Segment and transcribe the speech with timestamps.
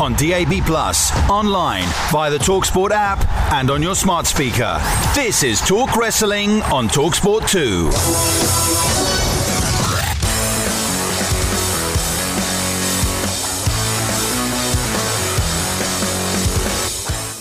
[0.00, 4.80] On DAB Plus, online, via the Talksport app, and on your smart speaker.
[5.14, 7.90] This is Talk Wrestling on Talksport 2.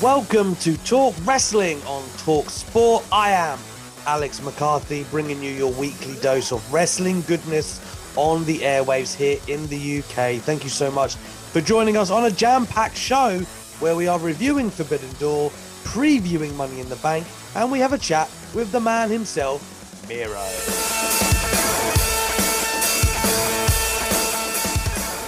[0.03, 3.05] Welcome to Talk Wrestling on Talk Sport.
[3.11, 3.57] I am
[4.05, 7.79] Alex McCarthy, bringing you your weekly dose of wrestling goodness
[8.15, 10.41] on the airwaves here in the UK.
[10.41, 13.39] Thank you so much for joining us on a jam packed show
[13.79, 15.51] where we are reviewing Forbidden Door,
[15.83, 19.61] previewing Money in the Bank, and we have a chat with the man himself,
[20.07, 20.43] Miro.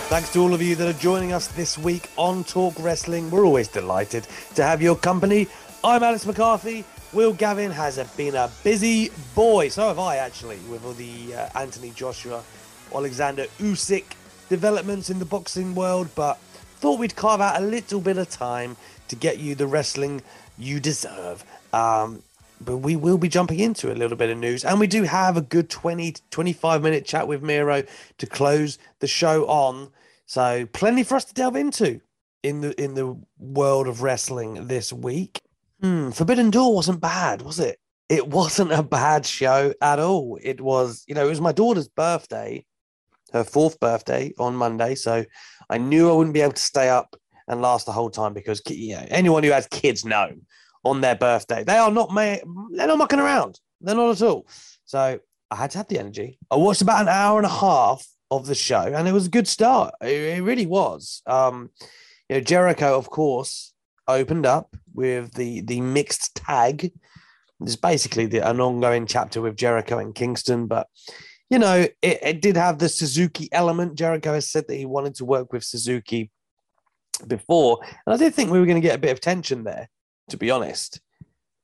[0.07, 3.29] Thanks to all of you that are joining us this week on Talk Wrestling.
[3.31, 5.47] We're always delighted to have your company.
[5.83, 6.85] I'm Alex McCarthy.
[7.15, 9.69] Will Gavin has been a busy boy.
[9.69, 12.43] So have I, actually, with all the uh, Anthony Joshua,
[12.93, 14.03] Alexander Usyk
[14.49, 16.09] developments in the boxing world.
[16.13, 16.37] But
[16.81, 18.75] thought we'd carve out a little bit of time
[19.07, 20.23] to get you the wrestling
[20.57, 21.45] you deserve.
[21.71, 22.21] Um,
[22.59, 24.65] but we will be jumping into a little bit of news.
[24.65, 27.83] And we do have a good 20 25 minute chat with Miro
[28.17, 29.89] to close the show on.
[30.25, 32.01] So plenty for us to delve into
[32.43, 35.44] in the in the world of wrestling this week.
[35.81, 37.79] Hmm, Forbidden Door wasn't bad, was it?
[38.07, 40.39] It wasn't a bad show at all.
[40.41, 42.65] It was, you know, it was my daughter's birthday,
[43.33, 44.95] her fourth birthday on Monday.
[44.95, 45.25] So
[45.69, 47.15] I knew I wouldn't be able to stay up
[47.47, 50.31] and last the whole time because you know anyone who has kids know
[50.83, 52.37] on their birthday they are not ma-
[52.71, 53.59] they're not mucking around.
[53.81, 54.47] They're not at all.
[54.85, 55.19] So
[55.51, 56.39] I had to have the energy.
[56.49, 59.31] I watched about an hour and a half of the show, and it was a
[59.31, 59.93] good start.
[60.01, 61.21] It, it really was.
[61.27, 61.69] Um,
[62.29, 63.73] you know, Jericho, of course,
[64.07, 66.91] opened up with the the mixed tag.
[67.61, 70.87] It's basically the, an ongoing chapter with Jericho and Kingston, but
[71.49, 73.95] you know, it, it did have the Suzuki element.
[73.95, 76.31] Jericho has said that he wanted to work with Suzuki
[77.27, 79.89] before, and I did think we were going to get a bit of tension there.
[80.29, 80.99] To be honest,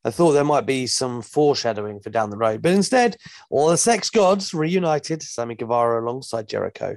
[0.06, 3.18] I thought there might be some foreshadowing for down the road, but instead,
[3.50, 5.24] all the sex gods reunited.
[5.24, 6.96] Sammy Guevara alongside Jericho,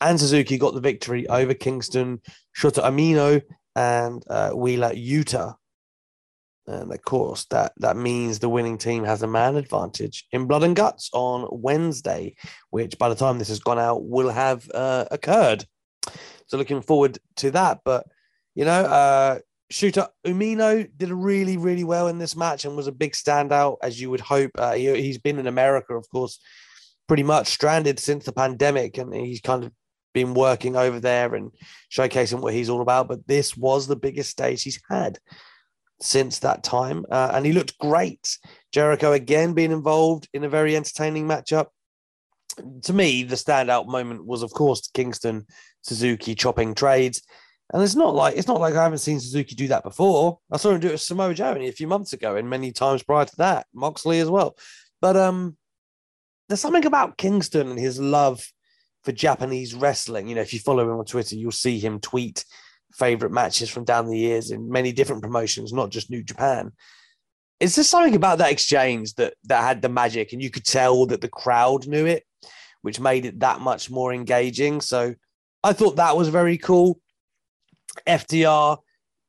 [0.00, 2.20] and Suzuki got the victory over Kingston,
[2.56, 3.42] Shota Umino,
[3.74, 5.54] and uh, Wheeler Yuta.
[6.66, 10.64] And of course, that, that means the winning team has a man advantage in blood
[10.64, 12.34] and guts on Wednesday,
[12.70, 15.64] which by the time this has gone out will have uh, occurred.
[16.46, 17.80] So looking forward to that.
[17.84, 18.06] But,
[18.54, 19.38] you know, uh,
[19.72, 24.00] Shota Umino did really, really well in this match and was a big standout, as
[24.00, 24.52] you would hope.
[24.56, 26.38] Uh, he, he's been in America, of course,
[27.08, 29.72] pretty much stranded since the pandemic, and he's kind of
[30.14, 31.50] been working over there and
[31.92, 33.08] showcasing what he's all about.
[33.08, 35.18] But this was the biggest stage he's had
[36.00, 38.38] since that time, uh, and he looked great.
[38.72, 41.66] Jericho again being involved in a very entertaining matchup.
[42.82, 45.46] To me, the standout moment was, of course, Kingston
[45.82, 47.22] Suzuki chopping trades.
[47.72, 50.38] And it's not like it's not like I haven't seen Suzuki do that before.
[50.52, 53.02] I saw him do it with Samoa Joe a few months ago, and many times
[53.02, 54.56] prior to that, Moxley as well.
[55.00, 55.56] But um,
[56.48, 58.46] there's something about Kingston and his love
[59.02, 60.28] for Japanese wrestling.
[60.28, 62.44] You know, if you follow him on Twitter, you'll see him tweet
[62.96, 66.72] favorite matches from down the years in many different promotions, not just New Japan.
[67.60, 71.06] Is there something about that exchange that that had the magic, and you could tell
[71.06, 72.24] that the crowd knew it,
[72.82, 74.80] which made it that much more engaging?
[74.80, 75.14] So
[75.62, 77.00] I thought that was very cool.
[78.06, 78.78] FTR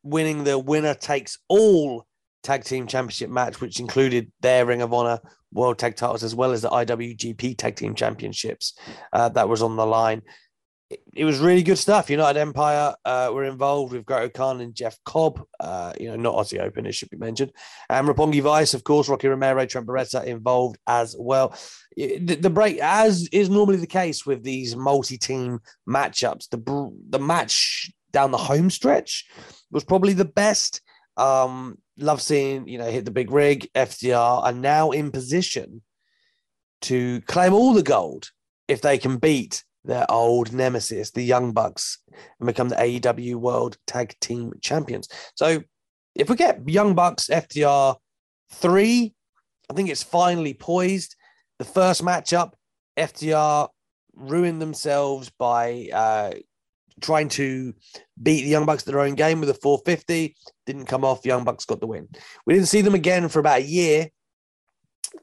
[0.03, 2.05] winning the winner takes all
[2.43, 5.19] tag team championship match, which included their Ring of Honor
[5.51, 8.77] World Tag Titles as well as the IWGP Tag Team Championships
[9.13, 10.21] uh, that was on the line.
[10.89, 12.09] It, it, was really good stuff.
[12.09, 15.43] United Empire uh, were involved with Great-O-Khan and Jeff Cobb.
[15.59, 17.51] Uh, you know, not Aussie Open, it should be mentioned.
[17.89, 21.57] And Roppongi Vice, of course, Rocky Romero, Trent Beretta involved as well.
[21.97, 27.91] The, the break, as is normally the case with these multi-team matchups, the the match
[28.11, 29.25] down the home stretch
[29.71, 30.81] was probably the best.
[31.17, 33.69] Um, love seeing you know hit the big rig.
[33.73, 35.81] FTR are now in position
[36.81, 38.31] to claim all the gold
[38.67, 41.99] if they can beat their old nemesis, the Young Bucks,
[42.39, 45.07] and become the AEW World Tag Team Champions.
[45.35, 45.63] So
[46.15, 47.95] if we get Young Bucks FTR
[48.51, 49.15] three,
[49.69, 51.15] I think it's finally poised.
[51.59, 52.51] The first matchup,
[52.97, 53.69] FTR
[54.15, 56.31] ruined themselves by uh,
[57.01, 57.73] trying to
[58.21, 60.35] beat the Young Bucks at their own game with a 450.
[60.65, 61.25] Didn't come off.
[61.25, 62.07] Young Bucks got the win.
[62.45, 64.09] We didn't see them again for about a year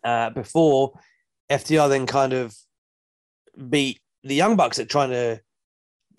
[0.02, 0.92] uh, before
[1.50, 2.56] FTR then kind of
[3.68, 5.40] beat the Young Bucks are trying to,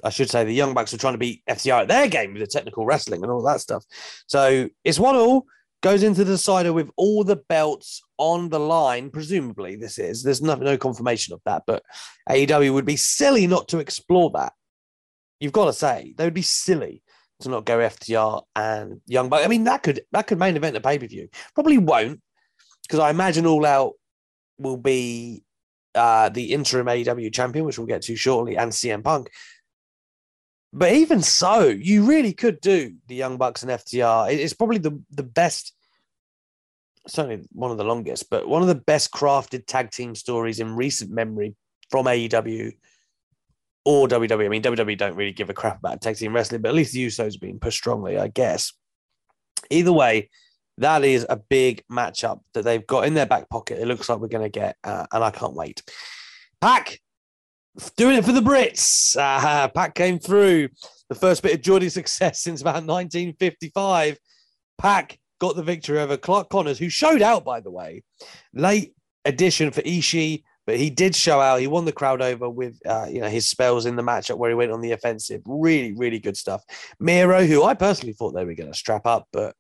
[0.04, 2.42] I should say, the Young Bucks are trying to beat FTR at their game with
[2.42, 3.84] the technical wrestling and all that stuff.
[4.28, 5.46] So it's one all.
[5.84, 9.12] Goes into the decider with all the belts on the line.
[9.12, 10.24] Presumably, this is.
[10.24, 11.84] There's no, no confirmation of that, but
[12.28, 14.54] AEW would be silly not to explore that
[15.40, 17.04] You've got to say they would be silly
[17.42, 19.46] to not go FTR and Young Bucks.
[19.46, 21.28] I mean, that could that could main event a pay per view.
[21.54, 22.22] Probably won't
[22.84, 23.94] because I imagine All Out
[24.58, 25.44] will be
[25.96, 29.30] uh, the interim AEW champion, which we'll get to shortly, and CM Punk.
[30.74, 34.32] But even so, you really could do the Young Bucks and FTR.
[34.32, 35.74] It's probably the the best,
[37.08, 40.76] certainly one of the longest, but one of the best crafted tag team stories in
[40.76, 41.56] recent memory
[41.90, 42.74] from AEW
[43.86, 44.46] or WWE.
[44.46, 46.94] I mean, WWE don't really give a crap about tag team wrestling, but at least
[46.94, 48.74] the Usos being pushed strongly, I guess.
[49.70, 50.30] Either way,
[50.78, 53.80] that is a big matchup that they've got in their back pocket.
[53.80, 55.82] It looks like we're going to get, uh, and I can't wait.
[56.62, 57.00] Pac
[57.98, 59.16] doing it for the Brits.
[59.18, 60.70] Uh, Pac came through
[61.10, 64.18] the first bit of Geordie success since about 1955.
[64.78, 68.04] Pac got the victory over Clark Connors, who showed out, by the way.
[68.54, 68.94] Late
[69.26, 71.60] addition for Ishii but he did show out.
[71.60, 74.50] He won the crowd over with uh, you know his spells in the matchup where
[74.50, 75.42] he went on the offensive.
[75.46, 76.64] Really, really good stuff.
[77.00, 79.56] Miro, who I personally thought they were going to strap up, but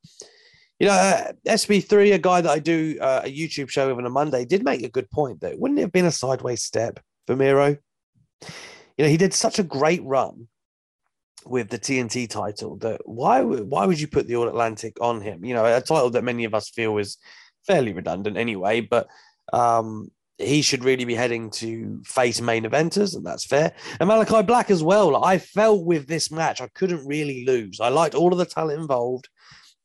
[0.79, 4.05] you know uh, SB3, a guy that I do uh, a YouTube show with on
[4.05, 6.99] a Monday, did make a good point that wouldn't it have been a sideways step
[7.27, 7.77] for Miro?
[8.97, 10.47] You know he did such a great run
[11.45, 15.45] with the TNT title that why why would you put the All Atlantic on him?
[15.45, 17.17] You know a title that many of us feel is
[17.65, 19.07] fairly redundant anyway, but
[19.53, 23.73] um, he should really be heading to face main eventers, and that's fair.
[23.99, 25.23] And Malachi Black as well.
[25.23, 27.79] I felt with this match, I couldn't really lose.
[27.79, 29.29] I liked all of the talent involved,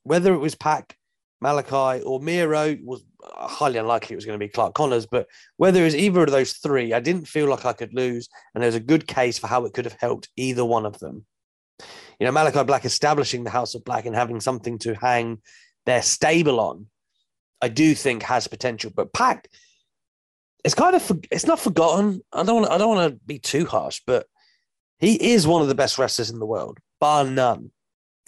[0.03, 0.97] whether it was Pac,
[1.41, 5.27] Malachi, or Miro was highly unlikely it was going to be Clark Connors, but
[5.57, 8.63] whether it was either of those three, I didn't feel like I could lose, and
[8.63, 11.25] there's a good case for how it could have helped either one of them.
[12.19, 15.39] You know, Malachi Black establishing the House of Black and having something to hang
[15.87, 16.87] their stable on,
[17.63, 18.93] I do think has potential.
[18.95, 19.49] But Pac,
[20.65, 22.21] it's kind of it's not forgotten.
[22.33, 24.27] I don't want I don't want to be too harsh, but
[24.99, 27.71] he is one of the best wrestlers in the world, bar none.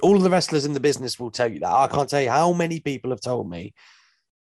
[0.02, 1.70] All of the wrestlers in the business will tell you that.
[1.70, 3.74] I can't tell you how many people have told me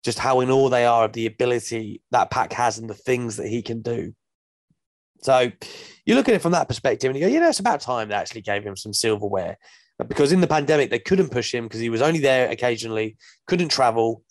[0.03, 3.37] just how in awe they are of the ability that Pac has and the things
[3.37, 4.15] that he can do.
[5.21, 5.51] So
[6.05, 8.09] you look at it from that perspective and you go, you know, it's about time
[8.09, 9.57] they actually gave him some silverware.
[9.99, 13.17] But because in the pandemic, they couldn't push him because he was only there occasionally,
[13.45, 14.23] couldn't travel.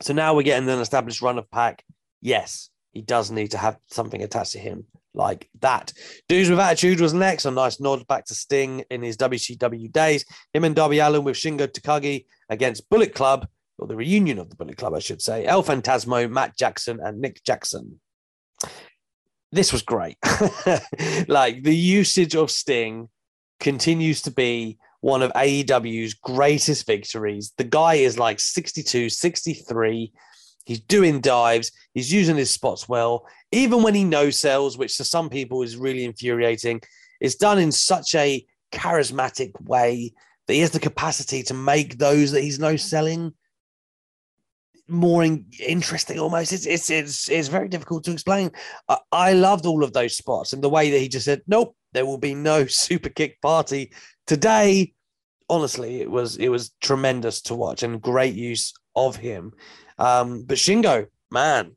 [0.00, 1.84] So now we're getting an established run of Pac
[2.20, 5.92] yes, he does need to have something attached to him like that.
[6.28, 7.44] Dudes with Attitude was next.
[7.44, 10.24] A nice nod back to Sting in his WCW days.
[10.52, 13.46] Him and Darby Allin with Shingo Takagi against Bullet Club,
[13.78, 15.44] or the reunion of the Bullet Club, I should say.
[15.44, 18.00] El Phantasmo, Matt Jackson, and Nick Jackson.
[19.52, 20.16] This was great.
[21.28, 23.08] like the usage of Sting
[23.58, 27.52] continues to be one of AEW's greatest victories.
[27.56, 30.12] The guy is like 62, 63
[30.70, 31.72] He's doing dives.
[31.94, 33.26] He's using his spots well.
[33.52, 36.80] Even when he no sells, which to some people is really infuriating,
[37.20, 40.12] it's done in such a charismatic way
[40.46, 43.32] that he has the capacity to make those that he's no selling
[44.90, 46.52] more in, interesting almost.
[46.52, 48.50] It's, it's it's it's very difficult to explain.
[48.88, 51.76] I, I loved all of those spots and the way that he just said nope
[51.92, 53.92] there will be no super kick party
[54.26, 54.92] today.
[55.48, 59.52] Honestly it was it was tremendous to watch and great use of him.
[59.98, 61.76] Um, but Shingo, man,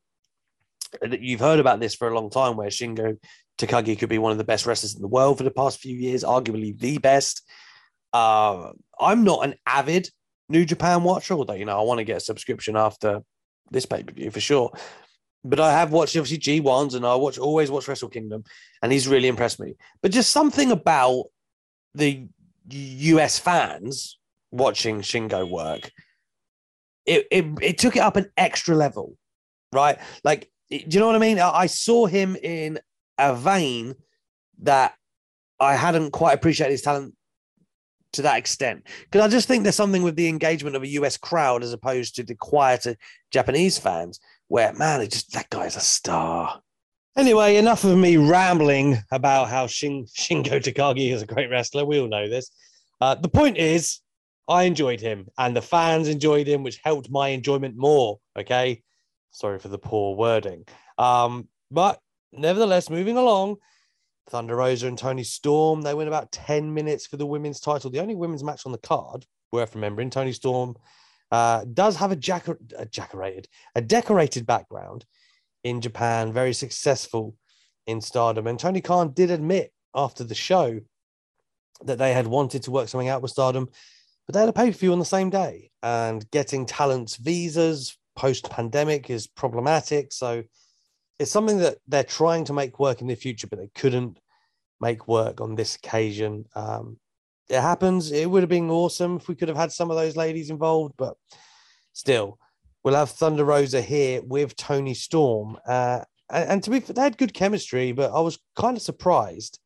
[1.09, 3.17] you've heard about this for a long time, where Shingo
[3.57, 5.95] Takagi could be one of the best wrestlers in the world for the past few
[5.95, 7.43] years, arguably the best.
[8.12, 10.09] Uh, I'm not an avid
[10.50, 13.21] New Japan watcher, although you know I want to get a subscription after
[13.71, 14.71] this pay per view for sure.
[15.43, 18.43] But I have watched obviously G ones, and I watch always watch Wrestle Kingdom,
[18.81, 19.75] and he's really impressed me.
[20.01, 21.25] But just something about
[21.95, 22.27] the
[22.69, 24.19] US fans
[24.51, 25.91] watching Shingo work,
[27.05, 29.17] it it, it took it up an extra level,
[29.73, 29.97] right?
[30.23, 30.50] Like,
[30.80, 31.39] do you know what I mean?
[31.39, 32.80] I saw him in
[33.18, 33.96] a vein
[34.62, 34.96] that
[35.60, 37.15] I hadn't quite appreciated his talent
[38.13, 38.88] to that extent.
[39.03, 42.15] Because I just think there's something with the engagement of a US crowd as opposed
[42.15, 42.96] to the quieter
[43.32, 46.62] Japanese fans, where man, it just that guy's a star.
[47.15, 51.86] Anyway, enough of me rambling about how Shin, Shingo Takagi is a great wrestler.
[51.86, 52.50] We all know this.
[53.00, 54.00] Uh, the point is,
[54.48, 58.20] I enjoyed him, and the fans enjoyed him, which helped my enjoyment more.
[58.38, 58.82] Okay,
[59.34, 60.66] sorry for the poor wording.
[60.98, 62.00] Um, but
[62.32, 63.58] nevertheless, moving along,
[64.30, 65.82] Thunder Rosa and Toni Storm.
[65.82, 67.90] They win about 10 minutes for the women's title.
[67.90, 70.10] The only women's match on the card, worth remembering.
[70.10, 70.75] Toni Storm
[71.32, 72.48] uh, does have a, jack-
[72.78, 75.06] a jackerated, a decorated background
[75.63, 77.36] in Japan, very successful
[77.88, 78.48] in stardom.
[78.48, 80.80] And Tony Khan did admit after the show
[81.84, 83.68] that they had wanted to work something out with stardom,
[84.25, 85.70] but they had a pay per view on the same day.
[85.82, 90.12] And getting talents visas post pandemic is problematic.
[90.12, 90.43] So
[91.20, 94.20] it's something that they're trying to make work in the future, but they couldn't
[94.79, 96.46] make work on this occasion.
[96.55, 96.98] Um,
[97.50, 98.12] it happens.
[98.12, 100.96] It would have been awesome if we could have had some of those ladies involved,
[100.98, 101.15] but
[101.93, 102.39] still,
[102.84, 105.58] we'll have Thunder Rosa here with Toni Storm.
[105.67, 108.84] Uh, and, and, to be fair, they had good chemistry, but I was kind of
[108.84, 109.60] surprised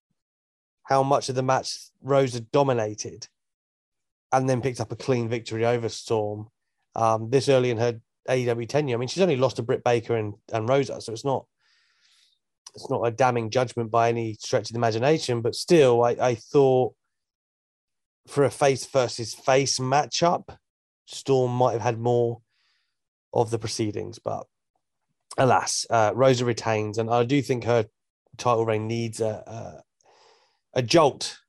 [0.84, 3.28] how much of the match Rosa dominated
[4.32, 6.48] and then picked up a clean victory over Storm
[6.96, 8.96] um, this early in her AEW tenure.
[8.96, 11.46] I mean, she's only lost to Britt Baker and, and Rosa, so it's not
[12.76, 16.36] it's not a damning judgment by any stretch of the imagination, but still, I, I
[16.36, 16.94] thought
[18.28, 20.56] for a face versus face matchup,
[21.06, 22.42] Storm might have had more
[23.34, 24.46] of the proceedings, but
[25.38, 27.88] alas, uh, Rosa retains, and I do think her
[28.38, 29.82] title reign needs a,
[30.76, 31.40] a, a jolt.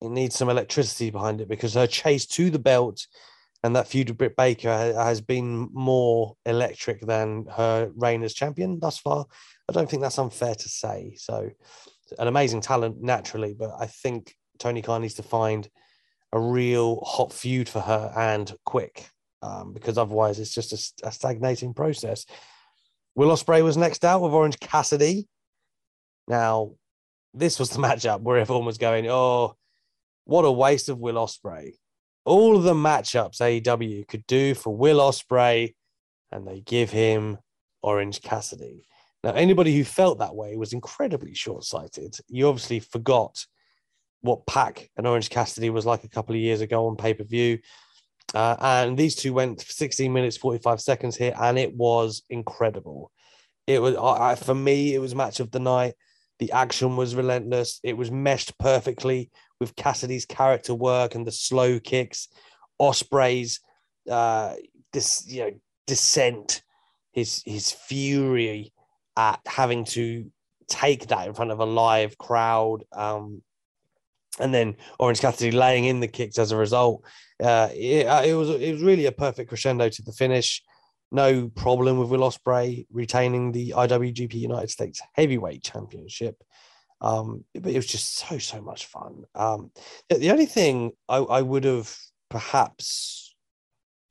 [0.00, 3.06] It needs some electricity behind it because her chase to the belt
[3.62, 8.78] and that feud with Britt Baker has been more electric than her reign as champion
[8.78, 9.26] thus far.
[9.68, 11.14] I don't think that's unfair to say.
[11.16, 11.50] So,
[12.18, 15.68] an amazing talent naturally, but I think Tony Khan needs to find
[16.32, 19.10] a real hot feud for her and quick,
[19.42, 20.72] um, because otherwise it's just
[21.02, 22.26] a, a, stagnating process.
[23.14, 25.26] Will Ospreay was next out with Orange Cassidy.
[26.28, 26.72] Now,
[27.34, 29.56] this was the matchup where everyone was going, "Oh,
[30.24, 31.72] what a waste of Will Ospreay."
[32.28, 35.74] All the matchups AEW could do for Will Ospreay,
[36.30, 37.38] and they give him
[37.82, 38.86] Orange Cassidy.
[39.24, 42.18] Now, anybody who felt that way was incredibly short sighted.
[42.28, 43.46] You obviously forgot
[44.20, 47.24] what Pac and Orange Cassidy was like a couple of years ago on pay per
[47.24, 47.60] view.
[48.34, 53.10] Uh, and these two went 16 minutes, 45 seconds here, and it was incredible.
[53.66, 55.94] It was, I, for me, it was match of the night.
[56.40, 57.80] The action was relentless.
[57.82, 62.28] It was meshed perfectly with Cassidy's character work and the slow kicks,
[62.80, 63.60] Ospreay's
[64.10, 64.54] uh,
[64.92, 65.50] this you know
[65.86, 66.62] descent,
[67.12, 68.72] his his fury
[69.16, 70.30] at having to
[70.68, 73.42] take that in front of a live crowd, um,
[74.38, 77.02] and then Orange Cassidy laying in the kicks as a result.
[77.42, 80.62] Uh, it, uh, it was it was really a perfect crescendo to the finish.
[81.10, 86.42] No problem with Will Ospreay retaining the IWGP United States Heavyweight Championship.
[87.00, 89.24] Um, but it was just so so much fun.
[89.34, 89.70] Um,
[90.10, 91.94] the only thing I, I would have
[92.28, 93.28] perhaps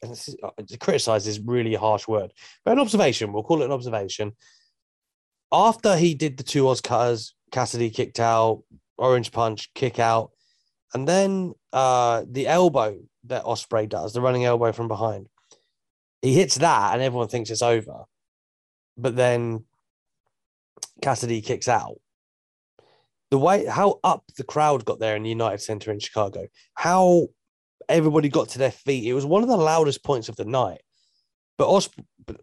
[0.01, 2.31] and this is, uh, criticize is really a harsh word,
[2.63, 3.33] but an observation.
[3.33, 4.33] We'll call it an observation.
[5.51, 8.63] After he did the two Oz cutters, Cassidy kicked out,
[8.97, 10.31] Orange Punch kick out,
[10.93, 15.27] and then uh, the elbow that Ospreay does, the running elbow from behind.
[16.21, 18.03] He hits that, and everyone thinks it's over.
[18.97, 19.65] But then
[21.01, 21.99] Cassidy kicks out,
[23.29, 27.27] the way how up the crowd got there in the United Center in Chicago, how
[27.89, 29.05] everybody got to their feet.
[29.05, 30.81] It was one of the loudest points of the night.
[31.57, 31.89] But Os-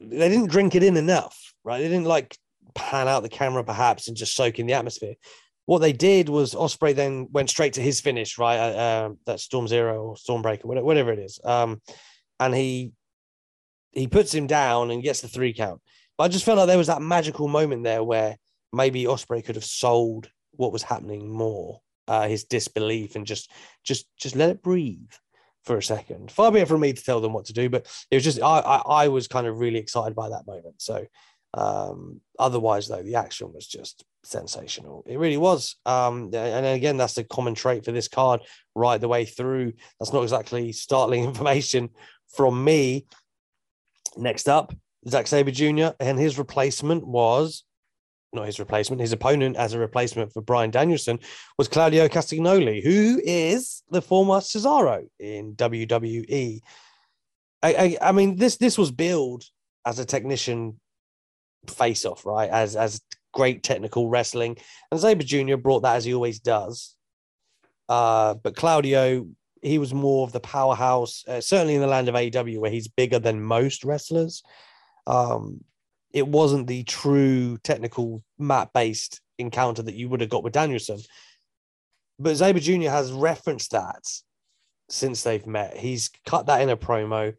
[0.00, 1.78] they didn't drink it in enough, right?
[1.78, 2.36] They didn't like
[2.74, 5.14] pan out the camera perhaps and just soak in the atmosphere.
[5.66, 8.58] What they did was Ospreay then went straight to his finish, right?
[8.58, 11.40] Uh, uh, that Storm Zero or Stormbreaker, whatever it is.
[11.44, 11.80] Um,
[12.40, 12.92] and he
[13.92, 15.80] he puts him down and gets the three count.
[16.18, 18.36] But I just felt like there was that magical moment there where
[18.72, 23.50] maybe Ospreay could have sold what was happening more, uh, his disbelief, and just
[23.82, 25.12] just just let it breathe
[25.64, 26.30] for a second.
[26.30, 28.42] Far be it from me to tell them what to do, but it was just
[28.42, 30.80] I I, I was kind of really excited by that moment.
[30.80, 31.06] So
[31.54, 35.04] um, otherwise, though, the action was just sensational.
[35.06, 35.76] It really was.
[35.86, 38.40] Um, and again, that's the common trait for this card
[38.74, 39.72] right the way through.
[39.98, 41.90] That's not exactly startling information
[42.34, 43.06] from me.
[44.16, 44.74] Next up,
[45.08, 45.88] Zack Sabre Jr.
[46.00, 47.64] and his replacement was
[48.34, 51.18] not his replacement, his opponent as a replacement for Brian Danielson
[51.58, 56.60] was Claudio Castagnoli, who is the former Cesaro in WWE.
[57.62, 59.44] I, I, I mean, this this was billed
[59.86, 60.80] as a technician
[61.68, 62.50] face off, right?
[62.50, 63.00] As as
[63.32, 64.56] great technical wrestling,
[64.90, 65.56] and Sabre Jr.
[65.56, 66.94] brought that as he always does.
[67.88, 69.26] Uh, but Claudio,
[69.62, 72.88] he was more of the powerhouse, uh, certainly in the land of AEW, where he's
[72.88, 74.42] bigger than most wrestlers.
[75.06, 75.64] Um,
[76.14, 81.00] it wasn't the true technical mat based encounter that you would have got with Danielson.
[82.20, 82.88] But Sabre Jr.
[82.88, 84.06] has referenced that
[84.88, 85.76] since they've met.
[85.76, 87.34] He's cut that in a promo.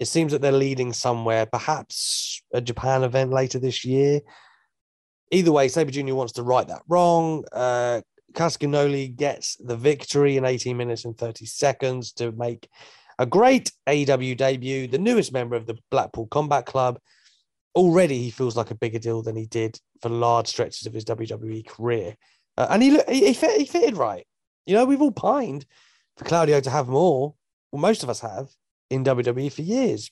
[0.00, 4.20] It seems that they're leading somewhere, perhaps a Japan event later this year.
[5.30, 6.14] Either way, Sabre Jr.
[6.14, 7.44] wants to right that wrong.
[7.52, 8.00] Uh,
[8.32, 12.68] Castagnoli gets the victory in 18 minutes and 30 seconds to make
[13.20, 16.98] a great AEW debut, the newest member of the Blackpool Combat Club.
[17.76, 21.04] Already, he feels like a bigger deal than he did for large stretches of his
[21.04, 22.16] WWE career.
[22.56, 24.26] Uh, and he, he, he, fit, he fitted right.
[24.64, 25.66] You know, we've all pined
[26.16, 27.34] for Claudio to have more.
[27.70, 28.48] Well, most of us have
[28.90, 30.10] in WWE for years.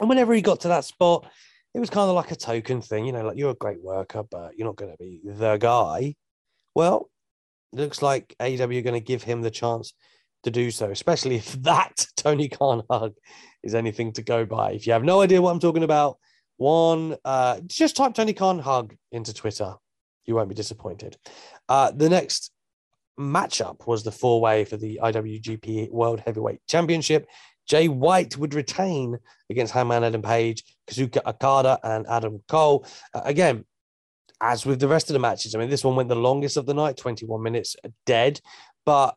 [0.00, 1.26] And whenever he got to that spot,
[1.74, 4.22] it was kind of like a token thing, you know, like you're a great worker,
[4.28, 6.16] but you're not going to be the guy.
[6.74, 7.10] Well,
[7.72, 9.92] looks like AEW are going to give him the chance
[10.44, 13.14] to do so, especially if that Tony Khan hug
[13.62, 14.72] is anything to go by.
[14.72, 16.18] If you have no idea what I'm talking about,
[16.60, 19.74] one, uh, just type Tony Khan hug into Twitter.
[20.26, 21.16] You won't be disappointed.
[21.70, 22.52] Uh, the next
[23.18, 27.26] matchup was the four way for the IWGP World Heavyweight Championship.
[27.66, 32.84] Jay White would retain against Hangman Adam Page, Kazuchika Okada, and Adam Cole.
[33.14, 33.64] Uh, again,
[34.42, 36.66] as with the rest of the matches, I mean, this one went the longest of
[36.66, 37.74] the night, 21 minutes
[38.04, 38.38] dead,
[38.84, 39.14] but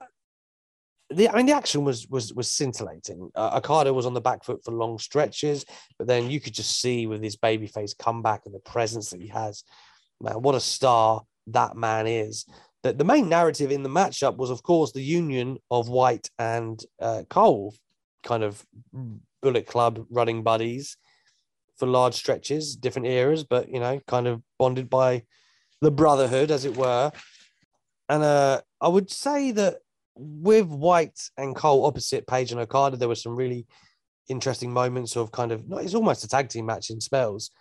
[1.13, 3.29] the I mean the action was was was scintillating.
[3.35, 5.65] Uh, Okada was on the back foot for long stretches,
[5.97, 9.27] but then you could just see with his babyface comeback and the presence that he
[9.27, 9.63] has,
[10.21, 12.45] man, what a star that man is.
[12.83, 16.83] That the main narrative in the matchup was, of course, the union of White and
[16.99, 17.73] uh, Cole
[18.23, 18.65] kind of
[19.41, 20.97] Bullet Club running buddies
[21.77, 25.23] for large stretches, different eras, but you know, kind of bonded by
[25.81, 27.11] the brotherhood, as it were.
[28.09, 29.77] And uh, I would say that
[30.15, 33.65] with White and Cole opposite Page and Okada, there were some really
[34.29, 37.51] interesting moments of kind of it's almost a tag team match in spells.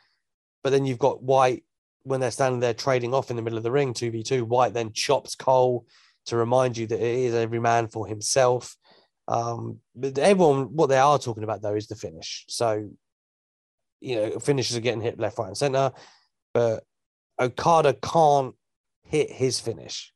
[0.62, 1.64] But then you've got White
[2.04, 4.42] when they're standing there trading off in the middle of the ring, 2v2.
[4.42, 5.86] White then chops Cole
[6.26, 8.76] to remind you that it is every man for himself.
[9.28, 12.44] Um, but everyone, what they are talking about though is the finish.
[12.48, 12.90] So,
[14.00, 15.92] you know, finishes are getting hit left, right, and center,
[16.52, 16.84] but
[17.40, 18.54] Okada can't
[19.04, 20.12] hit his finish,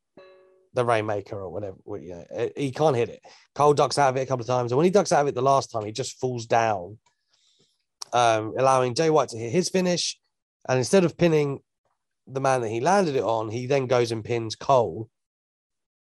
[0.76, 1.76] the Rainmaker or whatever.
[1.86, 3.20] You know, eh, he can't hit it.
[3.54, 5.26] Cole ducks out of it a couple of times, and when he ducks out of
[5.26, 6.98] it the last time, he just falls down,
[8.12, 10.20] um, allowing Jay White to hit his finish.
[10.68, 11.60] And instead of pinning
[12.26, 15.08] the man that he landed it on, he then goes and pins Cole.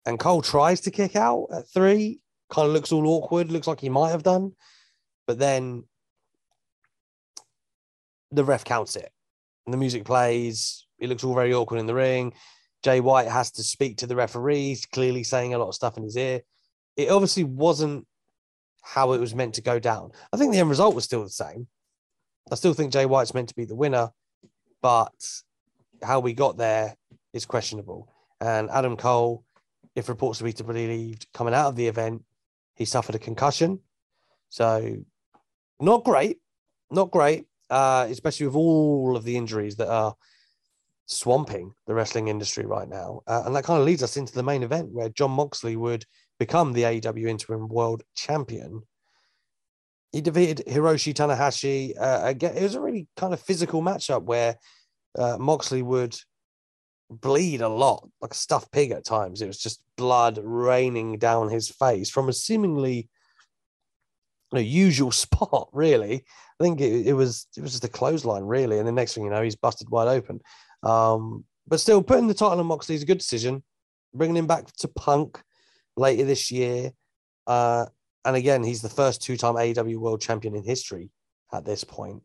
[0.06, 2.20] And Cole tries to kick out at three,
[2.50, 4.52] kind of looks all awkward, looks like he might have done,
[5.26, 5.84] but then
[8.30, 9.10] the ref counts it.
[9.66, 10.86] And the music plays.
[10.98, 12.34] It looks all very awkward in the ring.
[12.82, 16.02] Jay White has to speak to the referees, clearly saying a lot of stuff in
[16.02, 16.42] his ear.
[16.96, 18.06] It obviously wasn't
[18.82, 20.12] how it was meant to go down.
[20.32, 21.68] I think the end result was still the same.
[22.50, 24.10] I still think Jay White's meant to be the winner,
[24.82, 25.14] but
[26.02, 26.96] how we got there
[27.32, 28.12] is questionable.
[28.40, 29.44] And Adam Cole,
[29.94, 32.24] if reports to be believed, coming out of the event,
[32.74, 33.78] he suffered a concussion.
[34.48, 34.96] So,
[35.80, 36.38] not great,
[36.90, 40.16] not great, uh, especially with all of the injuries that are
[41.12, 43.22] swamping the wrestling industry right now.
[43.26, 46.04] Uh, and that kind of leads us into the main event where Jon Moxley would
[46.38, 48.82] become the AEW interim world champion.
[50.12, 51.94] He defeated Hiroshi Tanahashi.
[51.98, 54.56] Uh, again, it was a really kind of physical matchup where
[55.18, 56.16] uh, Moxley would
[57.10, 59.42] bleed a lot, like a stuffed pig at times.
[59.42, 63.08] It was just blood raining down his face from a seemingly
[64.52, 66.24] you know, usual spot, really.
[66.60, 68.78] I think it, it, was it was just a clothesline, really.
[68.78, 70.40] And the next thing you know, he's busted wide open.
[70.82, 73.62] Um, but still, putting the title on Moxley is a good decision.
[74.14, 75.40] Bringing him back to Punk
[75.96, 76.92] later this year.
[77.46, 77.86] Uh,
[78.24, 81.10] and again, he's the first two time AEW world champion in history
[81.52, 82.22] at this point.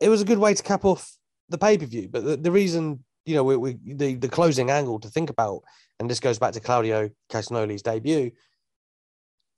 [0.00, 1.16] It was a good way to cap off
[1.48, 2.08] the pay per view.
[2.08, 5.60] But the, the reason you know, we, we, the the closing angle to think about,
[6.00, 8.30] and this goes back to Claudio Castagnoli's debut,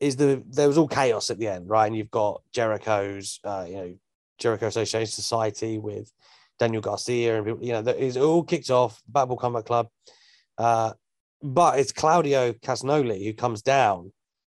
[0.01, 1.87] is the there was all chaos at the end, right?
[1.87, 3.95] And you've got Jericho's, uh, you know,
[4.39, 6.11] Jericho Appreciation Society with
[6.61, 9.03] Daniel Garcia, and you know, it's all kicked off.
[9.09, 9.89] Battle Combat Club,
[10.59, 10.93] uh,
[11.43, 14.13] but it's Claudio Castagnoli who comes down,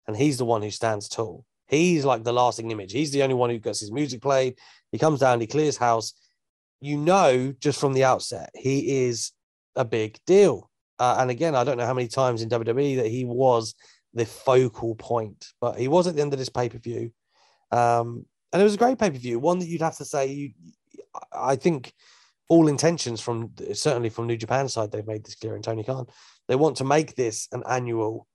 [0.05, 1.45] and he's the one who stands tall.
[1.67, 2.91] He's like the lasting image.
[2.91, 4.59] He's the only one who gets his music played.
[4.91, 6.13] He comes down, he clears house.
[6.81, 9.31] You know, just from the outset, he is
[9.75, 10.69] a big deal.
[10.99, 13.73] Uh, and again, I don't know how many times in WWE that he was
[14.13, 17.11] the focal point, but he was at the end of this pay per view.
[17.71, 20.27] Um, and it was a great pay per view, one that you'd have to say,
[20.27, 20.51] you,
[21.31, 21.93] I think
[22.49, 26.07] all intentions from certainly from New Japan side, they've made this clear, and Tony Khan,
[26.47, 28.27] they want to make this an annual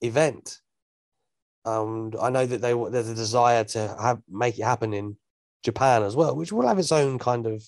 [0.00, 0.58] event.
[1.64, 5.16] Um, I know that they there's a desire to have make it happen in
[5.62, 7.64] Japan as well, which will have its own kind of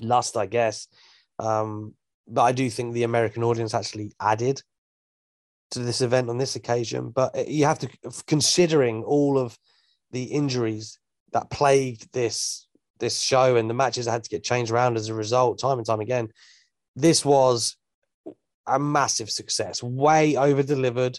[0.00, 0.88] lust, I guess.
[1.38, 1.94] Um,
[2.28, 4.62] but I do think the American audience actually added
[5.72, 7.10] to this event on this occasion.
[7.10, 7.88] But uh, you have to,
[8.26, 9.58] considering all of
[10.10, 10.98] the injuries
[11.32, 12.66] that plagued this
[13.02, 15.86] this show and the matches had to get changed around as a result, time and
[15.86, 16.28] time again,
[16.96, 17.76] this was
[18.66, 21.18] a massive success, way over delivered.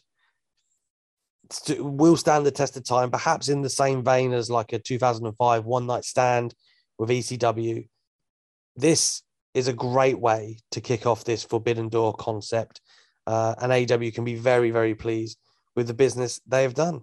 [1.77, 5.65] Will stand the test of time, perhaps in the same vein as like a 2005
[5.65, 6.55] one night stand
[6.97, 7.87] with ECW.
[8.77, 9.21] This
[9.53, 12.79] is a great way to kick off this Forbidden Door concept.
[13.27, 15.37] Uh, and AEW can be very, very pleased
[15.75, 17.01] with the business they have done.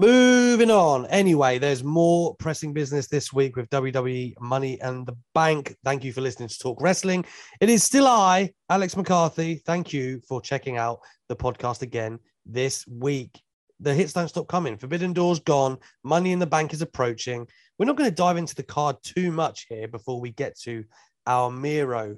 [0.00, 1.04] Moving on.
[1.08, 5.76] Anyway, there's more pressing business this week with WWE Money and the Bank.
[5.84, 7.22] Thank you for listening to Talk Wrestling.
[7.60, 9.56] It is still I, Alex McCarthy.
[9.56, 13.42] Thank you for checking out the podcast again this week.
[13.80, 14.78] The hits don't stop coming.
[14.78, 15.76] Forbidden Door's gone.
[16.02, 17.46] Money in the Bank is approaching.
[17.78, 20.82] We're not going to dive into the card too much here before we get to
[21.26, 22.16] our Miro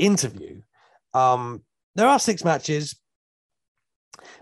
[0.00, 0.62] interview.
[1.14, 1.62] Um,
[1.94, 3.00] there are six matches,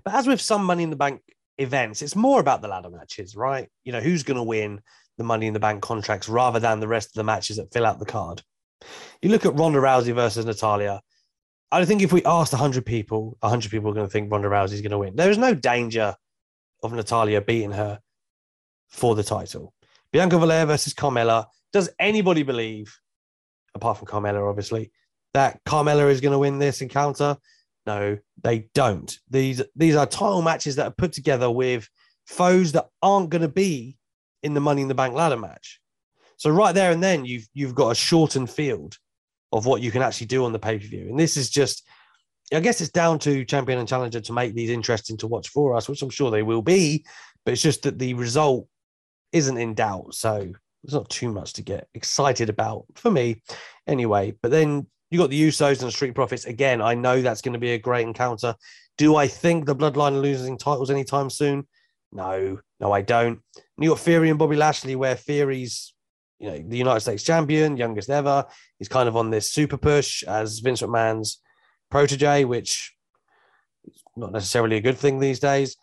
[0.05, 1.20] but as with some Money in the Bank
[1.58, 3.68] events, it's more about the ladder matches, right?
[3.84, 4.80] You know, who's going to win
[5.18, 7.84] the Money in the Bank contracts rather than the rest of the matches that fill
[7.84, 8.42] out the card.
[9.20, 11.02] You look at Ronda Rousey versus Natalya.
[11.70, 14.74] I think if we asked 100 people, 100 people are going to think Ronda Rousey
[14.74, 15.16] is going to win.
[15.16, 16.14] There is no danger
[16.82, 17.98] of Natalya beating her
[18.88, 19.74] for the title.
[20.12, 21.46] Bianca Belair versus Carmella.
[21.72, 22.96] Does anybody believe,
[23.74, 24.92] apart from Carmella, obviously,
[25.34, 27.36] that Carmella is going to win this encounter?
[27.88, 29.18] No, they don't.
[29.31, 31.88] These these are title matches that are put together with
[32.27, 33.96] foes that aren't going to be
[34.42, 35.81] in the Money in the Bank ladder match.
[36.37, 38.98] So right there and then you've you've got a shortened field
[39.53, 41.87] of what you can actually do on the pay per view, and this is just.
[42.53, 45.74] I guess it's down to champion and challenger to make these interesting to watch for
[45.74, 47.05] us, which I'm sure they will be.
[47.44, 48.66] But it's just that the result
[49.33, 50.14] isn't in doubt.
[50.14, 53.42] So there's not too much to get excited about for me
[53.87, 54.35] anyway.
[54.40, 56.44] But then you got the Usos and the Street Profits.
[56.44, 58.54] Again, I know that's going to be a great encounter.
[58.96, 61.66] Do I think the Bloodline are losing titles anytime soon?
[62.12, 63.40] No, no, I don't.
[63.78, 65.94] You got Theory and Bobby Lashley, where Theory's,
[66.38, 68.44] you know, the United States champion, youngest ever.
[68.78, 71.40] He's kind of on this super push as Vince McMahon's
[71.90, 72.94] protege, which
[73.86, 75.76] is not necessarily a good thing these days.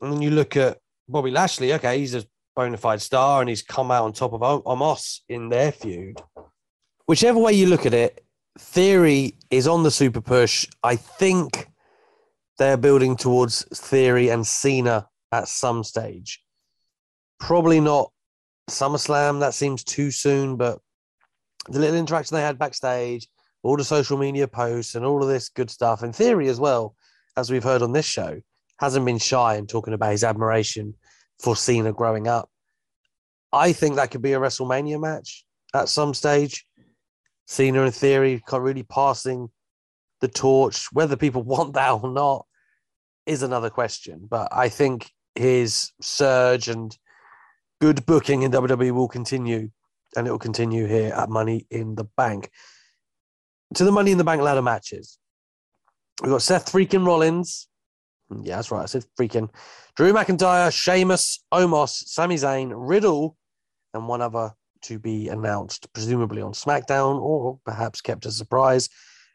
[0.00, 3.62] And then you look at Bobby Lashley, okay, he's a bona fide star and he's
[3.62, 6.20] come out on top of Omos in their feud.
[7.06, 8.24] Whichever way you look at it,
[8.58, 10.66] Theory is on the super push.
[10.82, 11.68] I think
[12.58, 16.42] they're building towards Theory and Cena at some stage.
[17.40, 18.12] Probably not
[18.68, 19.40] SummerSlam.
[19.40, 20.80] That seems too soon, but
[21.68, 23.26] the little interaction they had backstage,
[23.62, 26.94] all the social media posts, and all of this good stuff, and Theory as well,
[27.36, 28.40] as we've heard on this show,
[28.78, 30.94] hasn't been shy in talking about his admiration
[31.40, 32.50] for Cena growing up.
[33.52, 36.66] I think that could be a WrestleMania match at some stage.
[37.52, 39.50] Cena in theory really passing
[40.22, 40.86] the torch.
[40.92, 42.46] Whether people want that or not
[43.26, 44.26] is another question.
[44.28, 46.96] But I think his surge and
[47.80, 49.70] good booking in WWE will continue,
[50.16, 52.50] and it will continue here at Money in the Bank.
[53.74, 55.18] To the Money in the Bank ladder matches,
[56.22, 57.68] we've got Seth freaking Rollins.
[58.30, 58.82] Yeah, that's right.
[58.82, 59.50] I said freaking.
[59.94, 63.36] Drew McIntyre, Sheamus, Omos, Sami Zayn, Riddle,
[63.92, 68.88] and one other to be announced, presumably on SmackDown or perhaps kept as a surprise.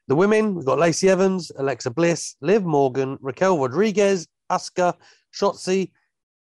[0.07, 4.93] The women, we've got Lacey Evans, Alexa Bliss, Liv Morgan, Raquel Rodriguez, Asuka,
[5.33, 5.91] Shotzi,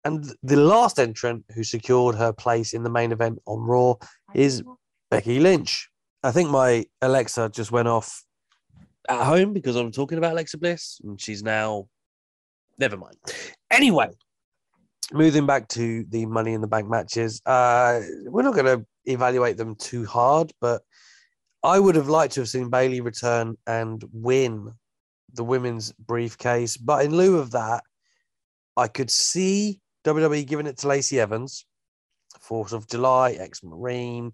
[0.03, 3.95] and the last entrant who secured her place in the main event on Raw
[4.33, 4.63] is
[5.09, 5.89] Becky Lynch.
[6.23, 8.23] I think my Alexa just went off
[9.09, 11.87] at home because I'm talking about Alexa Bliss, and she's now.
[12.79, 13.15] Never mind.
[13.69, 14.09] Anyway,
[15.11, 19.57] moving back to the Money in the Bank matches, uh, we're not going to evaluate
[19.57, 20.81] them too hard, but
[21.63, 24.73] I would have liked to have seen Bayley return and win
[25.33, 26.77] the women's briefcase.
[26.77, 27.83] But in lieu of that,
[28.75, 31.65] I could see WWE giving it to Lacey Evans,
[32.47, 34.33] 4th of July, ex Marine.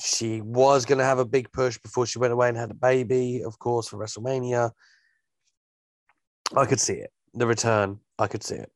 [0.00, 2.74] She was going to have a big push before she went away and had a
[2.74, 4.72] baby, of course, for WrestleMania.
[6.56, 7.12] I could see it.
[7.34, 8.72] The return, I could see it.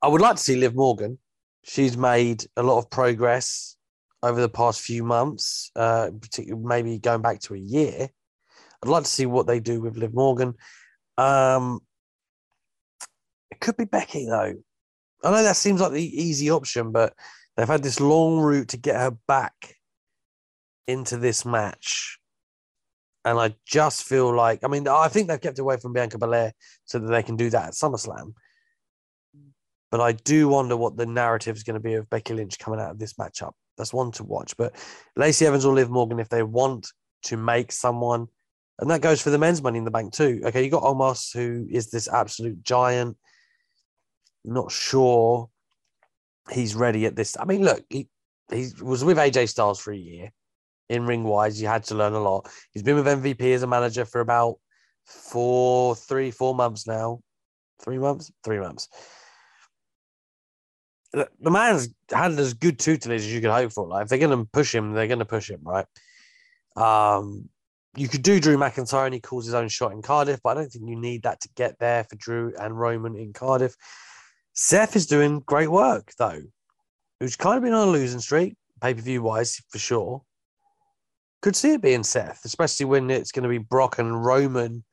[0.00, 1.18] I would like to see Liv Morgan.
[1.64, 3.76] She's made a lot of progress
[4.22, 6.10] over the past few months, uh,
[6.46, 8.08] maybe going back to a year.
[8.82, 10.54] I'd like to see what they do with Liv Morgan.
[11.18, 11.80] Um,
[13.50, 14.54] it could be Becky though.
[15.24, 17.14] I know that seems like the easy option, but
[17.56, 19.76] they've had this long route to get her back
[20.88, 22.18] into this match.
[23.24, 26.52] And I just feel like, I mean, I think they've kept away from Bianca Belair
[26.84, 28.34] so that they can do that at SummerSlam.
[29.92, 32.80] But I do wonder what the narrative is going to be of Becky Lynch coming
[32.80, 33.52] out of this matchup.
[33.76, 34.56] That's one to watch.
[34.56, 34.74] But
[35.16, 36.88] Lacey Evans or Liv Morgan, if they want
[37.24, 38.28] to make someone,
[38.78, 40.40] and that goes for the men's money in the bank too.
[40.44, 43.16] Okay, you got Omos, who is this absolute giant.
[44.44, 45.48] Not sure
[46.50, 47.36] he's ready at this.
[47.38, 48.08] I mean, look, he,
[48.50, 50.32] he was with AJ Styles for a year
[50.88, 51.60] in ring wise.
[51.60, 52.50] You had to learn a lot.
[52.72, 54.56] He's been with MVP as a manager for about
[55.06, 57.20] four, three, four months now.
[57.82, 58.32] Three months?
[58.44, 58.88] Three months.
[61.12, 63.86] The, man's had as good tutelage as you could hope for.
[63.86, 65.86] Like, if they're going to push him, they're going to push him, right?
[66.76, 67.50] Um,
[67.96, 70.54] you could do Drew McIntyre and he calls his own shot in Cardiff, but I
[70.54, 73.74] don't think you need that to get there for Drew and Roman in Cardiff.
[74.54, 76.40] Seth is doing great work, though,
[77.20, 80.22] who's kind of been on a losing streak, pay per view wise, for sure.
[81.42, 84.84] Could see it being Seth, especially when it's going to be Brock and Roman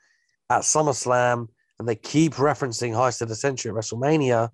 [0.50, 4.50] at SummerSlam, and they keep referencing Heist of the Century at WrestleMania.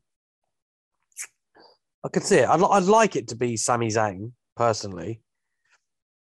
[2.06, 2.48] I could see it.
[2.48, 5.22] I'd, I'd like it to be Sami Zayn, personally.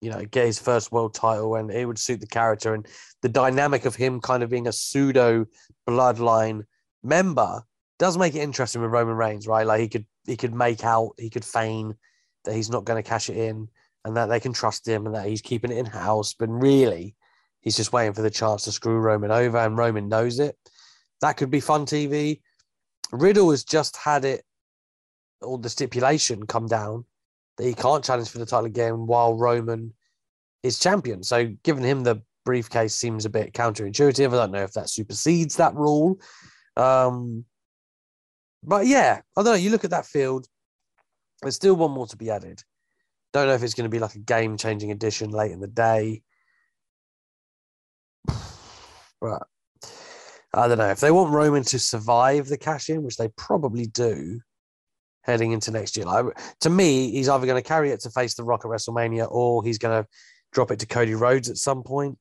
[0.01, 2.87] You know, get his first world title, and it would suit the character and
[3.21, 5.45] the dynamic of him kind of being a pseudo
[5.89, 6.65] bloodline
[7.03, 7.63] member
[7.99, 9.67] does make it interesting with Roman Reigns, right?
[9.67, 11.95] Like he could he could make out, he could feign
[12.45, 13.69] that he's not going to cash it in,
[14.05, 16.33] and that they can trust him, and that he's keeping it in house.
[16.33, 17.15] But really,
[17.61, 20.57] he's just waiting for the chance to screw Roman over, and Roman knows it.
[21.21, 22.41] That could be fun TV.
[23.11, 24.45] Riddle has just had it,
[25.43, 27.05] all the stipulation come down
[27.57, 29.93] that he can't challenge for the title again while Roman
[30.63, 31.23] is champion.
[31.23, 34.29] So giving him the briefcase seems a bit counterintuitive.
[34.29, 36.19] I don't know if that supersedes that rule.
[36.77, 37.45] Um,
[38.63, 39.55] but yeah, I don't know.
[39.55, 40.47] You look at that field,
[41.43, 42.63] there's still one more to be added.
[43.33, 45.67] Don't know if it's going to be like a game changing addition late in the
[45.67, 46.23] day.
[49.21, 49.43] But
[50.55, 50.91] I don't know.
[50.91, 54.41] If they want Roman to survive the cash in, which they probably do
[55.29, 56.25] heading into next year, like,
[56.61, 59.63] to me, he's either going to carry it to face The Rock at WrestleMania or
[59.63, 60.09] he's going to
[60.53, 62.19] drop it to Cody Rhodes at some point.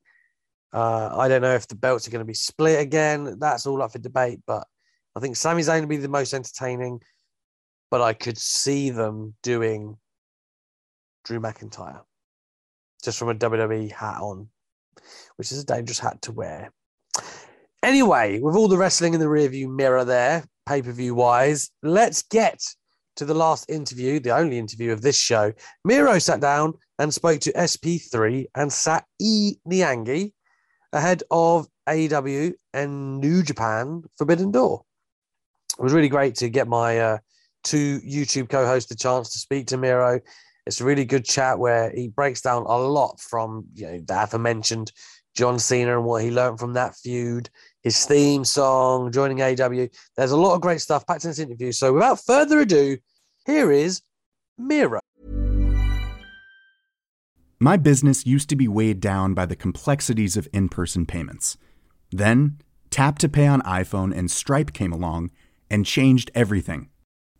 [0.74, 3.40] Uh, I don't know if the belts are going to be split again.
[3.40, 4.42] That's all up for debate.
[4.46, 4.68] But
[5.16, 7.02] I think Sami Zayn would be the most entertaining,
[7.90, 9.98] but I could see them doing
[11.24, 12.02] Drew McIntyre
[13.04, 14.50] just from a WWE hat on,
[15.38, 16.72] which is a dangerous hat to wear.
[17.84, 22.24] Anyway, with all the wrestling in the rearview mirror there, pay per view wise, let's
[22.24, 22.62] get
[23.18, 25.54] to the last interview, the only interview of this show.
[25.84, 30.34] Miro sat down and spoke to SP3 and Sat E Niangi
[30.94, 34.84] ahead of AEW and New Japan Forbidden Door
[35.78, 37.18] it was really great to get my uh,
[37.64, 40.20] two YouTube co-hosts a chance to speak to Miro.
[40.68, 44.24] It's a really good chat where he breaks down a lot from you know the
[44.24, 44.92] aforementioned
[45.34, 47.50] John Cena and what he learned from that feud,
[47.84, 49.88] his theme song, joining AW.
[50.18, 51.72] There's a lot of great stuff packed in this interview.
[51.72, 52.98] So without further ado,
[53.46, 54.02] here is
[54.58, 55.00] Miro.
[57.60, 61.58] My business used to be weighed down by the complexities of in-person payments.
[62.12, 65.32] Then, Tap to Pay on iPhone and Stripe came along
[65.70, 66.90] and changed everything.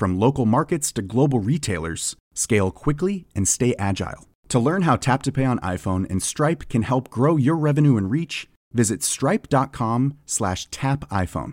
[0.00, 4.26] from local markets to global retailers, scale quickly and stay agile.
[4.48, 7.98] To learn how Tap to Pay on iPhone and Stripe can help grow your revenue
[7.98, 11.52] and reach, visit stripe.com/tapiphone.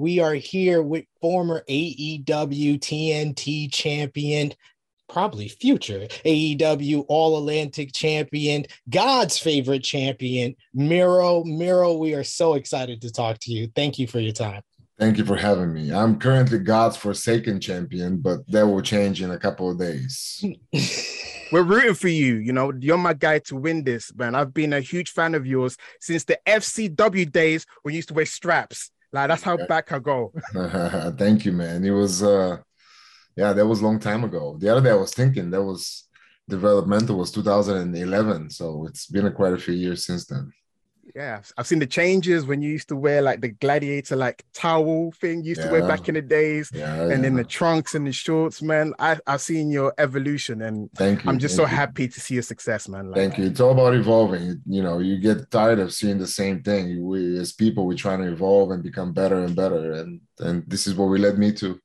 [0.00, 2.24] We are here with former AEW
[2.80, 4.54] TNT champion,
[5.10, 11.44] probably future AEW All Atlantic champion, God's favorite champion, Miro.
[11.44, 13.70] Miro, we are so excited to talk to you.
[13.76, 14.62] Thank you for your time.
[14.98, 15.92] Thank you for having me.
[15.92, 20.42] I'm currently God's Forsaken champion, but that will change in a couple of days.
[21.52, 22.36] We're rooting for you.
[22.36, 24.34] You know, you're my guy to win this, man.
[24.34, 28.14] I've been a huge fan of yours since the FCW days when you used to
[28.14, 28.90] wear straps.
[29.12, 30.32] Like that's how back I go.
[31.18, 31.84] Thank you, man.
[31.84, 32.58] It was uh
[33.36, 34.56] yeah, that was a long time ago.
[34.58, 36.08] The other day I was thinking that was
[36.48, 38.50] developmental was 2011.
[38.50, 40.52] So it's been a quite a few years since then.
[41.14, 45.12] Yeah, I've seen the changes when you used to wear like the gladiator like towel
[45.12, 45.66] thing you used yeah.
[45.66, 48.92] to wear back in the days, yeah, and then the trunks and the shorts, man.
[48.98, 51.30] I, I've seen your evolution, and thank you.
[51.30, 51.68] I'm just so you.
[51.68, 53.10] happy to see your success, man.
[53.10, 53.46] Like thank you.
[53.46, 54.60] It's all about evolving.
[54.66, 57.04] You know, you get tired of seeing the same thing.
[57.04, 60.86] We as people, we're trying to evolve and become better and better, and and this
[60.86, 61.80] is what we led me to.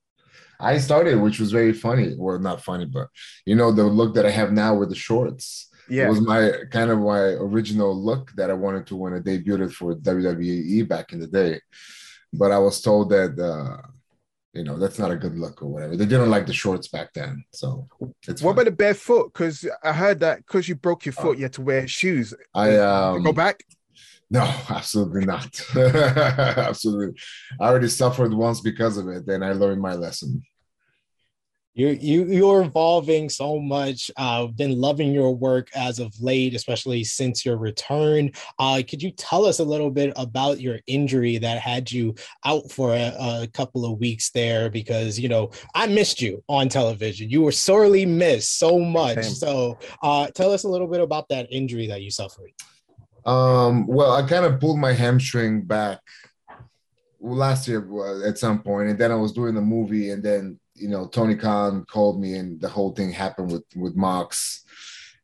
[0.59, 2.15] I started, which was very funny.
[2.17, 3.07] Well, not funny, but
[3.45, 6.05] you know the look that I have now with the shorts yeah.
[6.05, 9.73] It was my kind of my original look that I wanted to when I debuted
[9.73, 11.61] for WWE back in the day.
[12.33, 13.87] But I was told that uh,
[14.53, 15.95] you know that's not a good look or whatever.
[15.95, 17.43] They didn't like the shorts back then.
[17.51, 18.51] So what fun.
[18.51, 19.31] about the bare foot?
[19.33, 22.33] Because I heard that because you broke your foot, you had to wear shoes.
[22.53, 23.63] I um, go back.
[24.29, 25.61] No, absolutely not.
[25.75, 27.19] absolutely.
[27.59, 30.43] I already suffered once because of it, and I learned my lesson
[31.75, 34.09] you you you're evolving so much.
[34.17, 38.31] I've uh, been loving your work as of late, especially since your return.
[38.57, 42.71] Uh, could you tell us a little bit about your injury that had you out
[42.71, 44.69] for a, a couple of weeks there?
[44.69, 47.29] Because you know I missed you on television.
[47.29, 49.23] You were sorely missed so much.
[49.23, 49.33] Same.
[49.33, 52.51] So uh, tell us a little bit about that injury that you suffered.
[53.25, 55.99] Um, well, I kind of pulled my hamstring back
[57.19, 57.83] last year
[58.25, 61.35] at some point, and then I was doing the movie, and then you know, Tony
[61.35, 64.63] Khan called me and the whole thing happened with with Mox.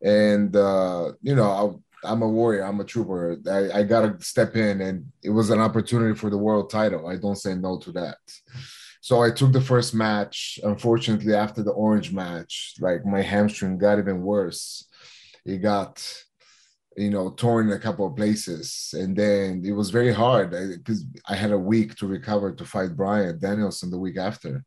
[0.04, 2.64] And uh, you know, I, am a warrior.
[2.64, 3.38] I'm a trooper.
[3.50, 7.08] I, I got to step in, and it was an opportunity for the world title.
[7.08, 8.18] I don't say no to that.
[9.02, 10.60] So I took the first match.
[10.64, 14.88] Unfortunately, after the orange match, like my hamstring got even worse.
[15.44, 16.08] It got,
[16.96, 21.04] you know, torn in a couple of places, and then it was very hard because
[21.28, 24.64] I, I had a week to recover to fight Bryan Danielson the week after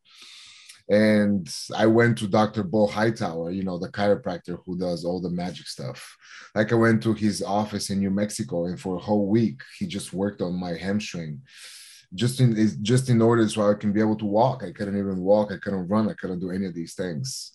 [0.89, 2.63] and I went to Dr.
[2.63, 6.17] Beau Hightower, you know, the chiropractor who does all the magic stuff.
[6.55, 9.87] Like I went to his office in New Mexico, and for a whole week he
[9.87, 11.41] just worked on my hamstring,
[12.15, 14.63] just in just in order so I can be able to walk.
[14.63, 17.53] I couldn't even walk, I couldn't run, I couldn't do any of these things.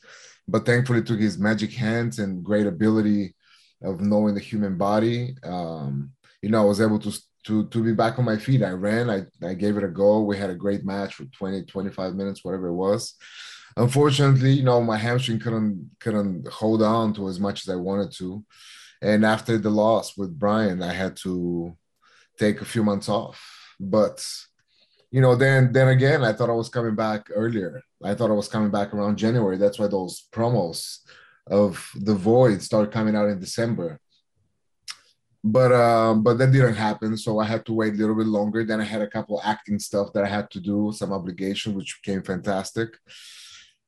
[0.48, 3.36] But thankfully, to his magic hands and great ability
[3.84, 6.12] of knowing the human body, um,
[6.42, 7.12] you know, I was able to
[7.45, 8.63] to to be back on my feet.
[8.63, 10.21] I ran, I, I gave it a go.
[10.21, 13.15] We had a great match for 20, 25 minutes, whatever it was.
[13.78, 18.12] Unfortunately, you know, my hamstring couldn't couldn't hold on to as much as I wanted
[18.17, 18.43] to.
[19.02, 21.78] And after the loss with Bryan, I had to
[22.38, 23.39] take a few months off.
[23.80, 24.25] But
[25.12, 27.82] you know, then then again, I thought I was coming back earlier.
[28.04, 29.58] I thought I was coming back around January.
[29.58, 30.99] That's why those promos
[31.47, 33.99] of the void started coming out in December
[35.43, 37.17] but uh, but that didn't happen.
[37.17, 38.63] So i had to wait a little bit longer.
[38.63, 41.99] Then i had a couple acting stuff that i had to do some obligation which
[42.04, 42.89] became fantastic.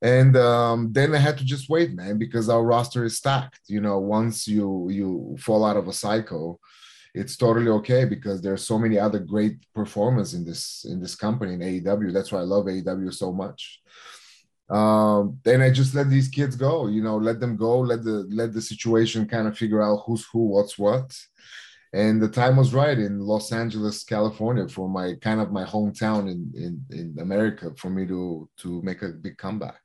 [0.02, 3.62] And um, then i had to just wait man because our roster is stacked.
[3.68, 6.60] You know once you you fall out of a cycle
[7.14, 11.54] it's totally okay because there's so many other great performers in this in this company
[11.54, 13.82] in aew that's why i love aew so much
[14.72, 18.26] um, then I just let these kids go, you know, let them go, let the
[18.30, 21.14] let the situation kind of figure out who's who, what's what,
[21.93, 26.32] and the time was right in Los Angeles, California, for my kind of my hometown
[26.32, 29.82] in in, in America for me to to make a big comeback.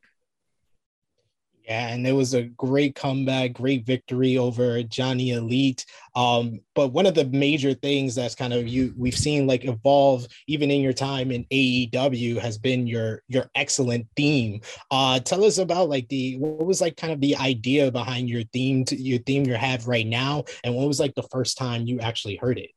[1.67, 5.85] Yeah, and it was a great comeback, great victory over Johnny Elite.
[6.15, 10.29] Um, but one of the major things that's kind of you we've seen like evolve
[10.47, 14.61] even in your time in AEW has been your your excellent theme.
[14.93, 18.45] Uh, tell us about like the what was like kind of the idea behind your
[18.53, 21.85] theme to your theme you have right now, and what was like the first time
[21.85, 22.71] you actually heard it?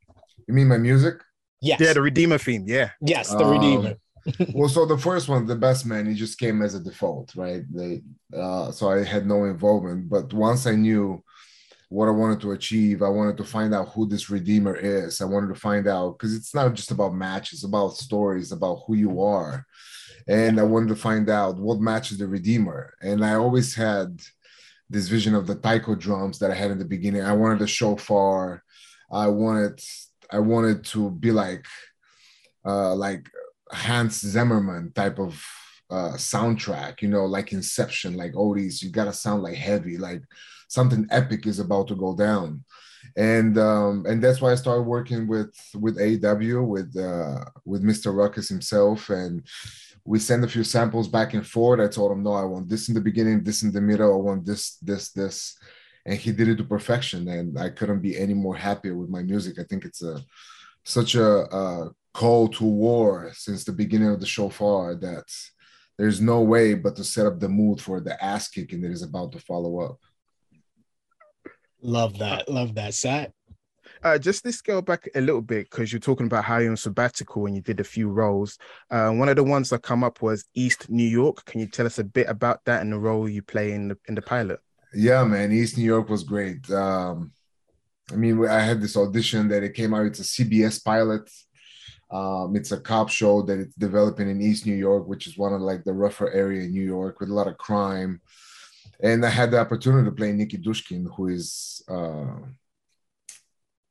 [0.48, 1.22] You mean my music?
[1.62, 1.80] Yes.
[1.80, 2.64] Yeah, the Redeemer theme.
[2.66, 2.90] Yeah.
[3.02, 3.96] Yes, the um, Redeemer
[4.54, 7.64] well, so the first one, the best man, he just came as a default, right?
[7.74, 8.02] They,
[8.36, 10.10] uh, so I had no involvement.
[10.10, 11.24] But once I knew
[11.90, 15.22] what I wanted to achieve, I wanted to find out who this redeemer is.
[15.22, 18.96] I wanted to find out because it's not just about matches, about stories, about who
[18.96, 19.66] you are,
[20.28, 22.94] and I wanted to find out what matches the redeemer.
[23.02, 24.22] And I always had
[24.90, 27.24] this vision of the taiko drums that I had in the beginning.
[27.24, 28.64] I wanted to show far.
[29.12, 29.82] I wanted,
[30.32, 31.66] I wanted to be like,
[32.66, 33.28] uh, like
[33.72, 35.44] Hans Zimmerman type of
[35.90, 40.22] uh, soundtrack, you know, like Inception, like these, you gotta sound like heavy, like
[40.68, 42.64] something epic is about to go down.
[43.16, 48.14] And um, and that's why I started working with with AW with uh, with Mr.
[48.14, 49.42] Rukus himself, and
[50.10, 51.80] we send a few samples back and forth.
[51.80, 54.18] I told him, no, I want this in the beginning, this in the middle, I
[54.18, 55.58] want this, this, this,
[56.06, 57.28] and he did it to perfection.
[57.28, 59.60] And I couldn't be any more happier with my music.
[59.60, 60.24] I think it's a
[60.84, 65.26] such a, a call to war since the beginning of the shofar that
[65.98, 69.04] there's no way but to set up the mood for the ass kicking that is
[69.04, 70.00] about to follow up.
[71.82, 72.50] Love that.
[72.50, 72.94] Love that.
[72.94, 73.32] Sat.
[74.02, 76.78] Uh, just to scale back a little bit because you're talking about how you're on
[76.78, 78.58] sabbatical and you did a few roles.
[78.90, 81.44] Uh, one of the ones that come up was East New York.
[81.46, 83.98] Can you tell us a bit about that and the role you play in the
[84.08, 84.60] in the pilot?
[84.94, 86.70] Yeah, man, East New York was great.
[86.72, 87.34] Um,
[88.12, 90.06] I mean, I had this audition that it came out.
[90.06, 91.30] It's a CBS pilot.
[92.12, 95.54] Um, it's a cop show that it's developing in East New York, which is one
[95.54, 98.22] of like the rougher area in New York with a lot of crime.
[99.02, 102.26] And I had the opportunity to play Nikki Dushkin, who is uh,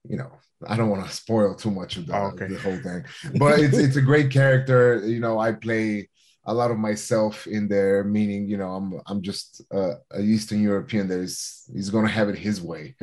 [0.08, 0.32] you know,
[0.66, 2.48] I don't want to spoil too much of the, oh, okay.
[2.48, 3.04] the whole thing,
[3.38, 5.06] but it's it's a great character.
[5.06, 6.08] You know, I play
[6.48, 10.62] a lot of myself in there, meaning you know I'm I'm just uh, a Eastern
[10.62, 12.96] European that is he's gonna have it his way,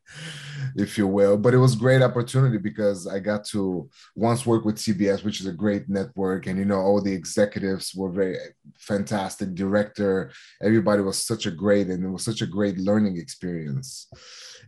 [0.76, 1.36] if you will.
[1.38, 5.46] But it was great opportunity because I got to once work with CBS, which is
[5.46, 8.36] a great network, and you know all the executives were very
[8.76, 9.54] fantastic.
[9.54, 14.08] Director, everybody was such a great, and it was such a great learning experience,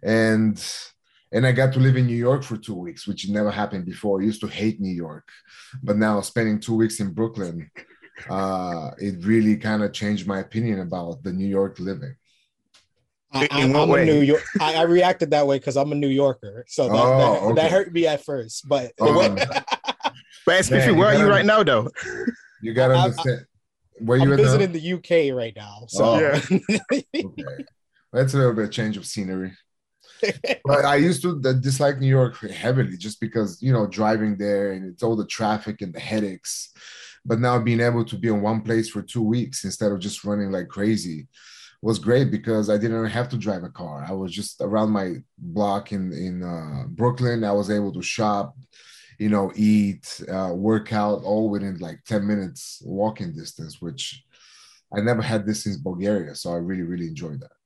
[0.05, 0.65] and
[1.33, 4.21] and I got to live in New York for two weeks, which never happened before.
[4.21, 5.27] I used to hate New York,
[5.83, 7.71] but now spending two weeks in Brooklyn,
[8.29, 12.15] uh, it really kind of changed my opinion about the New York living.
[13.35, 14.43] I, am a New York.
[14.61, 17.55] I, I, reacted that way because I'm a New Yorker, so that, oh, that, okay.
[17.55, 18.69] that, hurt me at first.
[18.69, 19.37] But um,
[20.47, 21.89] but man, where are you right now, though?
[22.61, 23.47] You gotta understand.
[24.01, 26.41] where you I'm visiting the UK right now, so oh, yeah.
[27.25, 27.65] okay.
[28.13, 29.53] That's a little bit of change of scenery
[30.65, 34.93] but I used to dislike New York heavily just because you know driving there and
[34.93, 36.73] it's all the traffic and the headaches.
[37.25, 40.25] But now being able to be in one place for two weeks instead of just
[40.25, 41.29] running like crazy
[41.83, 44.07] was great because I didn't have to drive a car.
[44.09, 47.45] I was just around my block in in uh, Brooklyn.
[47.45, 48.57] I was able to shop,
[49.19, 54.25] you know, eat, uh, work out, all within like ten minutes walking distance, which
[54.97, 56.35] I never had this since Bulgaria.
[56.37, 57.62] So I really really enjoyed that.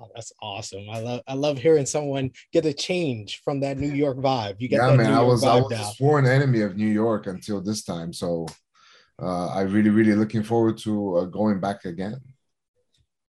[0.00, 0.88] Oh, that's awesome.
[0.90, 4.56] I love I love hearing someone get a change from that New York vibe.
[4.58, 5.12] You get yeah, man.
[5.12, 5.90] I was I was now.
[5.90, 8.12] a sworn enemy of New York until this time.
[8.12, 8.46] So
[9.20, 12.18] uh, I really really looking forward to uh, going back again.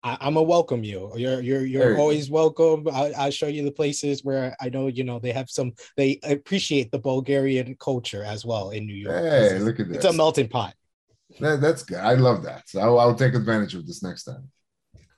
[0.02, 1.12] I, am gonna welcome you.
[1.16, 2.00] You're you're you're hey.
[2.00, 2.88] always welcome.
[2.92, 5.72] I, I'll show you the places where I know you know they have some.
[5.96, 9.16] They appreciate the Bulgarian culture as well in New York.
[9.16, 9.98] Hey, look at this!
[9.98, 10.74] It's a melting pot.
[11.38, 11.98] That, that's good.
[11.98, 12.68] I love that.
[12.68, 14.48] So I'll, I'll take advantage of this next time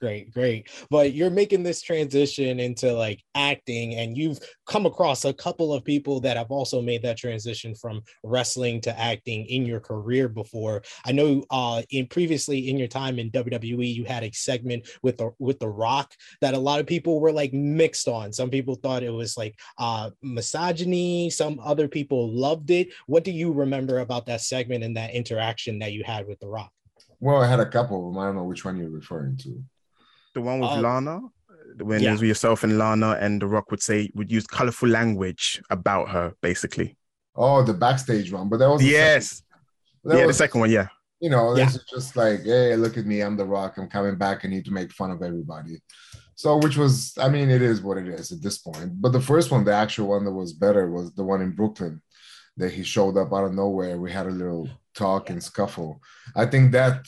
[0.01, 0.69] great great.
[0.91, 5.85] But you're making this transition into like acting and you've come across a couple of
[5.85, 10.83] people that have also made that transition from wrestling to acting in your career before.
[11.05, 15.19] I know uh in previously in your time in wwe you had a segment with
[15.19, 18.33] the with the rock that a lot of people were like mixed on.
[18.33, 21.31] Some people thought it was like uh misogyny.
[21.31, 22.89] Some other people loved it.
[23.07, 26.49] What do you remember about that segment and that interaction that you had with the
[26.49, 26.71] rock?
[27.21, 28.23] Well, I had a couple of them.
[28.23, 29.63] I don't know which one you're referring to
[30.35, 31.21] the one with um, Lana,
[31.83, 32.11] when yeah.
[32.11, 36.09] it was yourself and Lana, and The Rock would say would use colorful language about
[36.11, 36.97] her, basically.
[37.35, 39.43] Oh, the backstage one, but that was yes,
[40.05, 40.89] that yeah, was, the second one, yeah.
[41.21, 44.17] You know, this is just like, hey, look at me, I'm The Rock, I'm coming
[44.17, 45.81] back, I need to make fun of everybody.
[46.37, 49.01] So, which was, I mean, it is what it is at this point.
[49.01, 52.01] But the first one, the actual one that was better, was the one in Brooklyn
[52.57, 53.99] that he showed up out of nowhere.
[53.99, 56.01] We had a little talk and scuffle.
[56.37, 57.07] I think that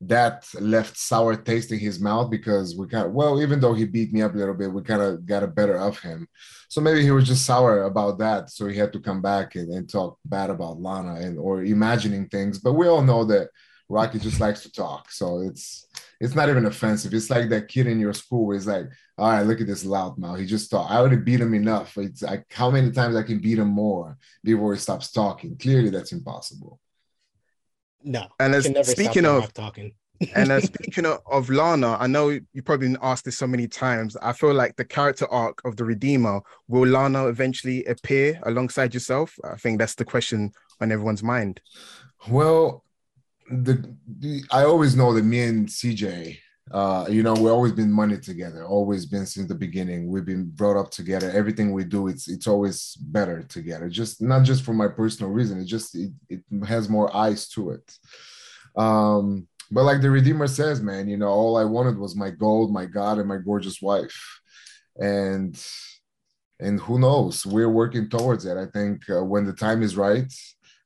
[0.00, 3.84] that left sour taste in his mouth because we kind of well even though he
[3.84, 6.26] beat me up a little bit we kind of got a better of him.
[6.68, 9.70] So maybe he was just sour about that so he had to come back and,
[9.72, 12.58] and talk bad about lana and or imagining things.
[12.58, 13.50] But we all know that
[13.90, 15.86] rocky just likes to talk so it's
[16.20, 17.14] it's not even offensive.
[17.14, 18.86] It's like that kid in your school where he's like
[19.18, 20.38] all right look at this loudmouth.
[20.38, 21.98] He just thought i already beat him enough.
[21.98, 25.58] It's like how many times i can beat him more before he stops talking?
[25.58, 26.80] Clearly that's impossible
[28.02, 28.26] No.
[28.38, 29.92] And as speaking of talking.
[30.34, 33.66] and uh, speaking of, of, Lana, I know you probably been asked this so many
[33.66, 34.16] times.
[34.22, 39.38] I feel like the character arc of the Redeemer will Lana eventually appear alongside yourself?
[39.44, 41.60] I think that's the question on everyone's mind.
[42.28, 42.84] Well,
[43.50, 46.38] the, the I always know that me and CJ,
[46.70, 48.64] uh, you know, we've always been money together.
[48.64, 50.08] Always been since the beginning.
[50.08, 51.30] We've been brought up together.
[51.30, 53.88] Everything we do, it's it's always better together.
[53.88, 55.60] Just not just for my personal reason.
[55.60, 57.98] It just it, it has more eyes to it.
[58.76, 62.72] Um, but like the Redeemer says, man, you know, all I wanted was my gold,
[62.72, 64.40] my God, and my gorgeous wife.
[64.96, 65.60] And
[66.60, 67.44] and who knows?
[67.44, 68.56] We're working towards it.
[68.56, 70.32] I think uh, when the time is right,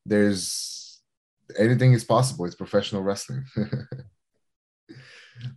[0.07, 1.03] there's
[1.59, 2.47] anything is possible.
[2.47, 3.45] It's professional wrestling.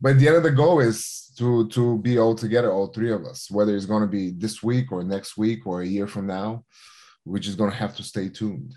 [0.01, 3.25] but the end of the goal is to to be all together, all three of
[3.25, 3.49] us.
[3.51, 6.63] Whether it's going to be this week or next week or a year from now,
[7.25, 8.73] we're just going to have to stay tuned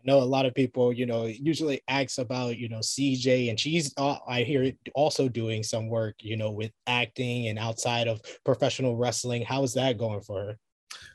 [0.00, 3.60] I know a lot of people, you know, usually ask about, you know, CJ, and
[3.60, 8.22] she's, uh, I hear also doing some work, you know, with acting and outside of
[8.42, 9.42] professional wrestling.
[9.42, 10.58] How is that going for her?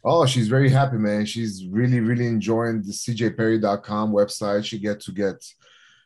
[0.04, 1.26] Oh, she's very happy, man.
[1.26, 4.66] She's really, really enjoying the cjperry.com website.
[4.66, 5.44] She get to get,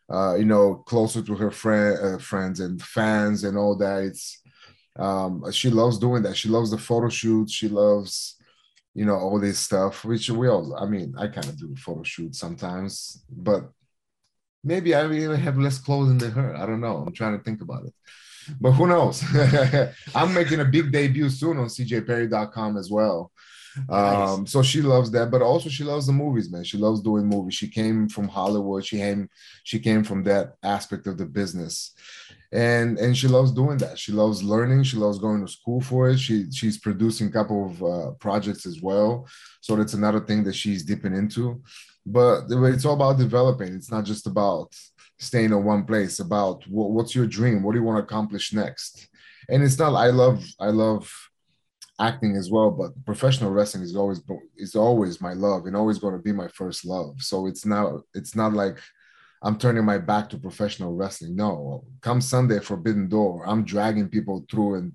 [0.09, 4.03] uh, you know, closer to her friend, uh, friends and fans and all that.
[4.03, 4.41] It's,
[4.97, 6.35] um, she loves doing that.
[6.35, 7.53] She loves the photo shoots.
[7.53, 8.35] She loves,
[8.93, 12.03] you know, all this stuff, which we all, I mean, I kind of do photo
[12.03, 13.69] shoots sometimes, but
[14.63, 16.55] maybe I even have less clothing than her.
[16.55, 17.03] I don't know.
[17.05, 17.93] I'm trying to think about it.
[18.59, 19.23] But who knows?
[20.15, 23.31] I'm making a big debut soon on cjperry.com as well.
[23.87, 24.29] Nice.
[24.29, 26.63] Um, so she loves that, but also she loves the movies, man.
[26.63, 27.55] She loves doing movies.
[27.55, 28.85] She came from Hollywood.
[28.85, 29.29] She came,
[29.63, 31.93] she came from that aspect of the business.
[32.51, 33.99] And and she loves doing that.
[33.99, 34.83] She loves learning.
[34.83, 36.17] She loves going to school for it.
[36.17, 39.27] She she's producing a couple of uh, projects as well.
[39.61, 41.61] So that's another thing that she's dipping into.
[42.05, 43.75] But it's all about developing.
[43.75, 44.75] It's not just about
[45.19, 47.61] staying in one place about what, what's your dream?
[47.61, 49.07] What do you want to accomplish next?
[49.47, 51.28] And it's not i love i love
[51.99, 54.21] acting as well but professional wrestling is always
[54.57, 58.01] is always my love and always going to be my first love so it's not
[58.13, 58.77] it's not like
[59.41, 61.35] I'm turning my back to professional wrestling.
[61.35, 64.91] No, come Sunday, Forbidden Door, I'm dragging people through and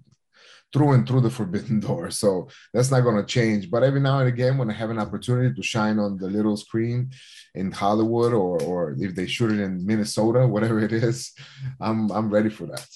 [0.72, 2.10] through and through the forbidden door.
[2.10, 3.70] So that's not going to change.
[3.70, 6.56] But every now and again, when I have an opportunity to shine on the little
[6.56, 7.10] screen
[7.54, 11.32] in Hollywood or or if they shoot it in Minnesota, whatever it is,
[11.80, 12.86] I'm I'm ready for that.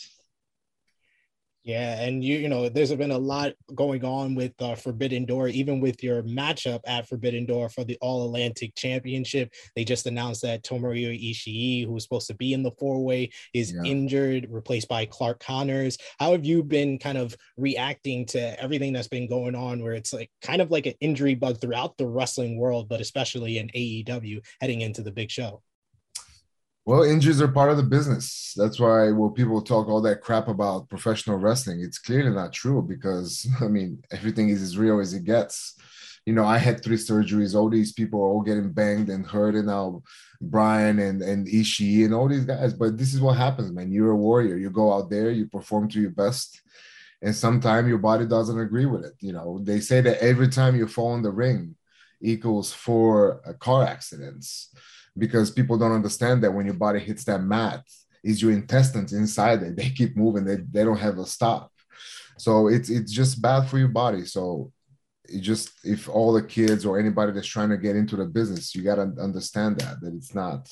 [1.68, 5.48] Yeah, and you you know, there's been a lot going on with uh, Forbidden Door,
[5.48, 9.52] even with your matchup at Forbidden Door for the All Atlantic Championship.
[9.76, 13.28] They just announced that Tomohiro Ishii, who was supposed to be in the four way,
[13.52, 13.82] is yeah.
[13.82, 15.98] injured, replaced by Clark Connors.
[16.18, 20.14] How have you been kind of reacting to everything that's been going on, where it's
[20.14, 24.42] like kind of like an injury bug throughout the wrestling world, but especially in AEW
[24.62, 25.60] heading into the big show?
[26.88, 28.54] Well, injuries are part of the business.
[28.56, 32.80] That's why when people talk all that crap about professional wrestling, it's clearly not true
[32.80, 35.74] because I mean everything is as real as it gets.
[36.24, 37.54] You know, I had three surgeries.
[37.54, 40.02] All these people are all getting banged and hurt, and now
[40.40, 42.72] Bryan and and Ishii and all these guys.
[42.72, 43.92] But this is what happens, man.
[43.92, 44.56] You're a warrior.
[44.56, 46.62] You go out there, you perform to your best,
[47.20, 49.12] and sometimes your body doesn't agree with it.
[49.20, 51.76] You know, they say that every time you fall in the ring
[52.20, 54.74] equals four uh, car accidents
[55.16, 57.82] because people don't understand that when your body hits that mat,
[58.22, 59.76] is your intestines inside it.
[59.76, 60.44] They keep moving.
[60.44, 61.72] They, they don't have a stop.
[62.36, 64.24] So it's it's just bad for your body.
[64.24, 64.72] So
[65.24, 68.74] it just if all the kids or anybody that's trying to get into the business,
[68.74, 70.70] you gotta understand that that it's not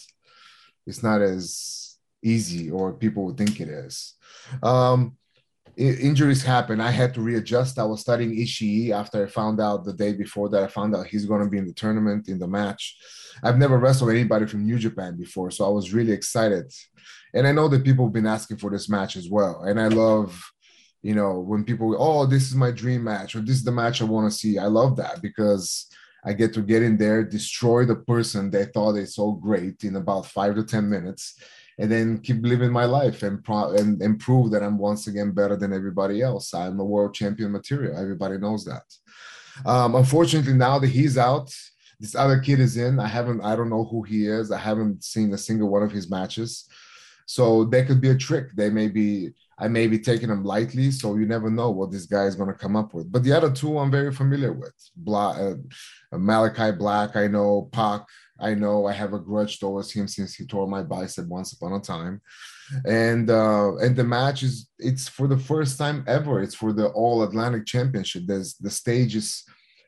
[0.87, 4.15] it's not as easy or people would think it is.
[4.63, 5.17] Um,
[5.77, 6.81] injuries happen.
[6.81, 7.79] I had to readjust.
[7.79, 11.07] I was studying Ishii after I found out the day before that I found out
[11.07, 12.97] he's going to be in the tournament in the match.
[13.43, 16.73] I've never wrestled anybody from New Japan before, so I was really excited.
[17.35, 19.65] And I know that people have been asking for this match as well.
[19.65, 20.43] And I love,
[21.03, 24.01] you know, when people, oh, this is my dream match or this is the match
[24.01, 24.59] I want to see.
[24.59, 25.87] I love that because
[26.25, 29.97] I get to get in there, destroy the person they thought is so great in
[29.97, 31.39] about five to 10 minutes
[31.79, 35.33] and then keep living my life and, pro- and, and prove that I'm once again
[35.33, 36.55] better than everybody else.
[36.55, 37.99] I'm a world champion material.
[37.99, 38.85] Everybody knows that.
[39.65, 41.55] Um, unfortunately, now that he's out,
[42.01, 42.99] this other kid is in.
[42.99, 44.51] I haven't, I don't know who he is.
[44.51, 46.69] I haven't seen a single one of his matches.
[47.27, 48.55] So that could be a trick.
[48.55, 50.91] They may be, I may be taking them lightly.
[50.91, 53.11] So you never know what this guy is going to come up with.
[53.11, 54.75] But the other two I'm very familiar with.
[54.97, 55.55] Black, uh,
[56.13, 57.69] Malakai Black, I know.
[57.73, 58.03] Pac,
[58.39, 58.87] I know.
[58.87, 62.21] I have a grudge towards him since he tore my bicep once upon a time.
[62.85, 66.43] And uh, and the match is it's for the first time ever.
[66.43, 68.25] It's for the All Atlantic Championship.
[68.27, 69.45] There's the stage is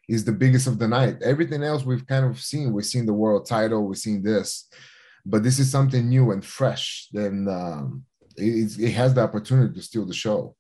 [0.09, 1.16] is the biggest of the night.
[1.23, 2.73] Everything else we've kind of seen.
[2.73, 3.85] We've seen the world title.
[3.87, 4.69] We've seen this.
[5.29, 8.05] but this is something new and fresh, then um,
[8.39, 10.55] it, it has the opportunity to steal the show.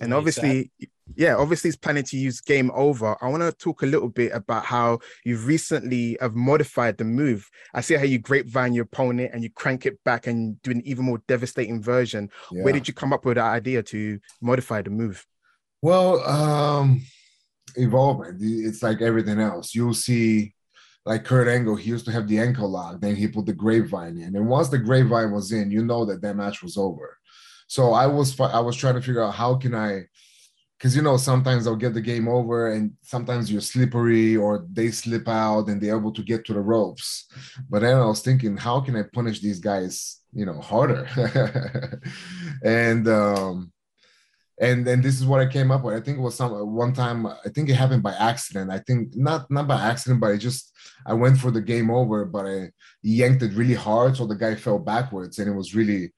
[0.00, 0.70] And obviously,
[1.16, 3.16] yeah, obviously, he's planning to use game over.
[3.22, 7.48] I want to talk a little bit about how you've recently have modified the move.
[7.72, 10.82] I see how you grapevine your opponent and you crank it back and do an
[10.84, 12.30] even more devastating version.
[12.50, 12.64] Yeah.
[12.64, 15.24] Where did you come up with that idea to modify the move?
[15.80, 17.02] Well, um,
[17.76, 18.38] evolvement.
[18.42, 19.74] It's like everything else.
[19.74, 20.54] You'll see
[21.06, 24.18] like Kurt Angle, he used to have the ankle lock, then he put the grapevine
[24.18, 24.36] in.
[24.36, 27.16] And once the grapevine was in, you know that that match was over.
[27.66, 30.04] So I was I was trying to figure out how can I
[30.78, 34.90] because you know sometimes I'll get the game over and sometimes you're slippery or they
[34.90, 37.26] slip out and they're able to get to the ropes
[37.68, 41.06] but then i was thinking how can i punish these guys you know harder
[42.64, 43.72] and um
[44.60, 45.94] and then this is what I came up with.
[45.94, 47.26] I think it was some one time.
[47.26, 48.70] I think it happened by accident.
[48.70, 50.72] I think not not by accident, but I just
[51.06, 52.70] I went for the game over, but I
[53.02, 56.12] yanked it really hard, so the guy fell backwards, and it was really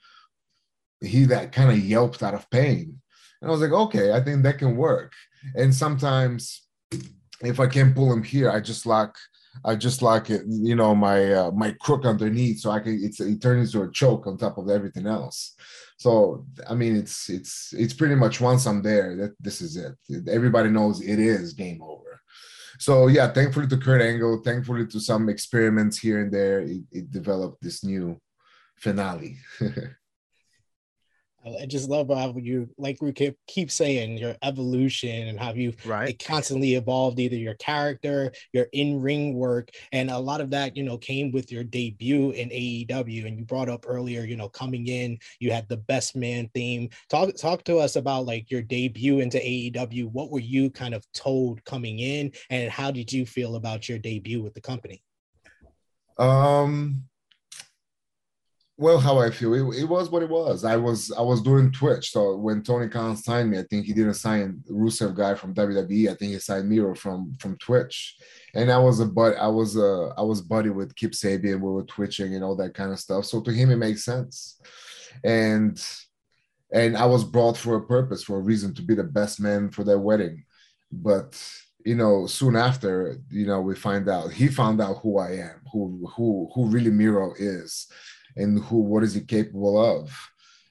[1.03, 3.01] he that kind of yelped out of pain.
[3.41, 5.13] And I was like, okay, I think that can work.
[5.55, 6.67] And sometimes
[7.43, 9.15] if I can't pull him here, I just like
[9.65, 13.21] I just like it, you know, my uh, my crook underneath, so I can it's
[13.21, 15.55] it turns into a choke on top of everything else.
[16.01, 19.95] So I mean, it's it's it's pretty much once I'm there, that this is it.
[20.29, 22.23] Everybody knows it is game over.
[22.79, 27.11] So yeah, thankfully to Kurt Angle, thankfully to some experiments here and there, it, it
[27.11, 28.19] developed this new
[28.77, 29.37] finale.
[31.45, 35.73] I just love how you, like we keep, keep saying, your evolution and how you
[35.87, 36.23] right.
[36.23, 40.83] constantly evolved either your character, your in ring work, and a lot of that, you
[40.83, 43.27] know, came with your debut in AEW.
[43.27, 46.91] And you brought up earlier, you know, coming in, you had the best man theme.
[47.09, 50.11] Talk talk to us about like your debut into AEW.
[50.13, 53.99] What were you kind of told coming in, and how did you feel about your
[53.99, 55.03] debut with the company?
[56.19, 57.05] Um,
[58.81, 60.65] well, how I feel, it, it, was what it was.
[60.65, 63.93] I was I was doing Twitch, so when Tony Khan signed me, I think he
[63.93, 66.09] didn't sign Rusev guy from WWE.
[66.09, 68.17] I think he signed Miro from from Twitch,
[68.55, 71.61] and I was a but I was a I was buddy with Kip Sabian.
[71.61, 73.27] We were twitching and all that kind of stuff.
[73.27, 74.59] So to him, it makes sense,
[75.25, 75.79] and
[76.73, 79.71] and I was brought for a purpose, for a reason, to be the best man
[79.71, 80.45] for their wedding.
[80.91, 81.39] But
[81.85, 85.61] you know, soon after, you know, we find out he found out who I am,
[85.71, 87.87] who who who really Miro is
[88.37, 90.11] and who what is he capable of.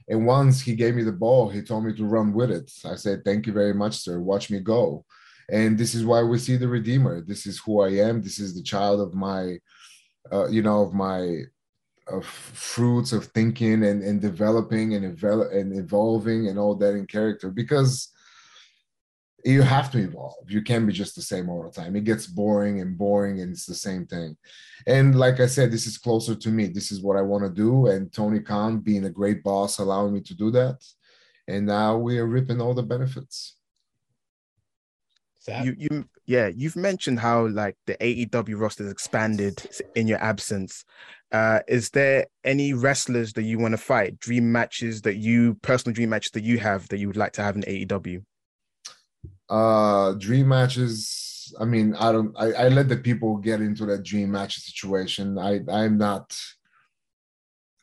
[0.07, 2.71] And once he gave me the ball, he told me to run with it.
[2.85, 4.19] I said, "Thank you very much, sir.
[4.19, 5.05] Watch me go."
[5.51, 7.21] And this is why we see the Redeemer.
[7.21, 8.21] This is who I am.
[8.21, 9.59] This is the child of my,
[10.31, 11.43] uh, you know, of my
[12.11, 17.05] of fruits of thinking and, and developing and, evolve, and evolving and all that in
[17.05, 18.09] character because
[19.45, 20.49] you have to evolve.
[20.49, 21.95] You can't be just the same all the time.
[21.95, 24.35] It gets boring and boring, and it's the same thing.
[24.87, 26.67] And like I said, this is closer to me.
[26.67, 27.87] This is what I want to do.
[27.87, 30.83] And Tony Khan, being a great boss, allowing me to do that.
[31.47, 33.55] And now we are reaping all the benefits.
[35.63, 39.65] You, you, yeah, you've mentioned how like the AEW roster has expanded
[39.95, 40.85] in your absence.
[41.31, 44.19] Uh, is there any wrestlers that you want to fight?
[44.19, 47.41] Dream matches that you, personal dream matches that you have that you would like to
[47.41, 48.23] have in AEW?
[49.49, 51.53] Uh, dream matches.
[51.59, 52.35] I mean, I don't.
[52.37, 55.37] I, I let the people get into that dream match situation.
[55.37, 56.35] I I'm not.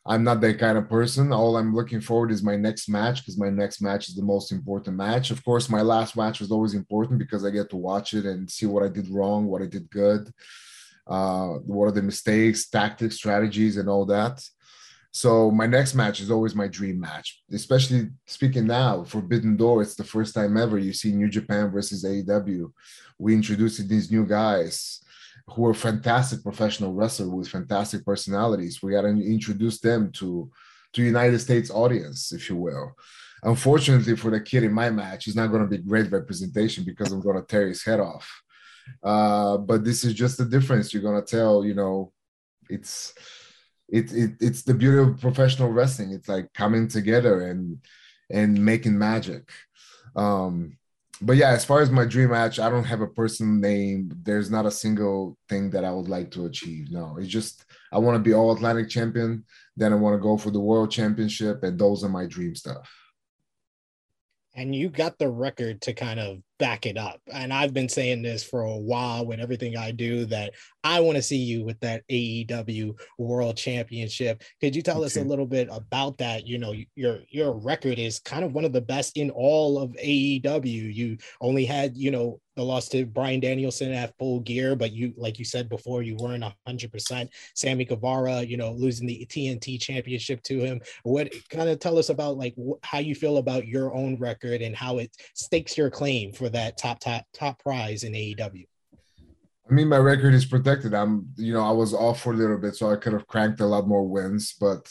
[0.08, 1.32] I'm not that kind of person.
[1.32, 4.52] All I'm looking forward is my next match because my next match is the most
[4.52, 5.32] important match.
[5.32, 8.48] Of course, my last match was always important because I get to watch it and
[8.48, 10.30] see what I did wrong, what I did good,
[11.08, 14.40] uh, what are the mistakes, tactics, strategies, and all that.
[15.16, 19.80] So my next match is always my dream match, especially speaking now, Forbidden Door.
[19.80, 22.70] It's the first time ever you see New Japan versus AEW.
[23.18, 25.02] We introduced these new guys
[25.46, 28.82] who are fantastic professional wrestlers with fantastic personalities.
[28.82, 30.50] We got to introduce them to
[30.92, 32.92] to United States audience, if you will.
[33.42, 37.10] Unfortunately for the kid in my match, he's not going to be great representation because
[37.10, 38.30] I'm going to tear his head off.
[39.02, 40.92] Uh, but this is just the difference.
[40.92, 42.12] You're going to tell, you know,
[42.68, 43.14] it's
[43.88, 46.12] it, it it's the beauty of professional wrestling.
[46.12, 47.78] It's like coming together and
[48.30, 49.50] and making magic.
[50.14, 50.76] Um,
[51.20, 54.12] but yeah, as far as my dream match, I don't have a person name.
[54.22, 56.90] There's not a single thing that I would like to achieve.
[56.90, 59.44] No, it's just I want to be all Atlantic champion.
[59.76, 62.90] Then I want to go for the world championship, and those are my dream stuff.
[64.54, 67.20] And you got the record to kind of back it up.
[67.32, 70.54] And I've been saying this for a while with everything I do that
[70.86, 74.44] I want to see you with that AEW World Championship.
[74.60, 75.06] Could you tell okay.
[75.06, 76.46] us a little bit about that?
[76.46, 79.90] You know, your your record is kind of one of the best in all of
[79.92, 80.94] AEW.
[80.94, 85.12] You only had, you know, the loss to Bryan Danielson at full gear, but you,
[85.16, 87.30] like you said before, you weren't hundred percent.
[87.54, 90.80] Sammy Guevara, you know, losing the TNT championship to him.
[91.02, 94.62] What kind of tell us about like wh- how you feel about your own record
[94.62, 98.66] and how it stakes your claim for that top top top prize in AEW?
[99.68, 100.94] I mean, my record is protected.
[100.94, 103.60] I'm, you know, I was off for a little bit, so I could have cranked
[103.60, 104.88] a lot more wins, but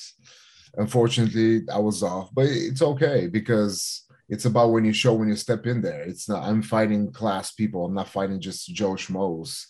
[0.75, 2.29] unfortunately, I was off.
[2.33, 6.01] But it's okay because it's about when you show when you step in there.
[6.01, 7.85] It's not I'm fighting class people.
[7.85, 9.65] I'm not fighting just Joe Schmoes.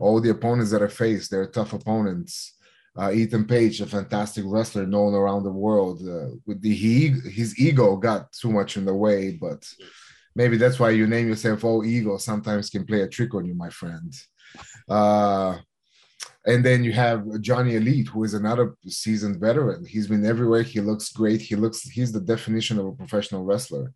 [0.00, 2.54] All the opponents that I face, they're tough opponents.
[2.98, 6.02] Uh, Ethan Page, a fantastic wrestler known around the world.
[6.02, 9.64] Uh, with the he, his ego got too much in the way, but
[10.38, 12.16] maybe that's why you name yourself Oh Ego.
[12.16, 14.10] Sometimes can play a trick on you, my friend.
[14.88, 15.58] Uh,
[16.46, 19.84] and then you have Johnny Elite, who is another seasoned veteran.
[19.84, 20.62] He's been everywhere.
[20.62, 21.40] He looks great.
[21.40, 23.92] He looks he's the definition of a professional wrestler.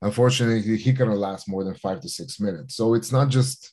[0.00, 2.76] Unfortunately, he cannot last more than five to six minutes.
[2.76, 3.72] So it's not just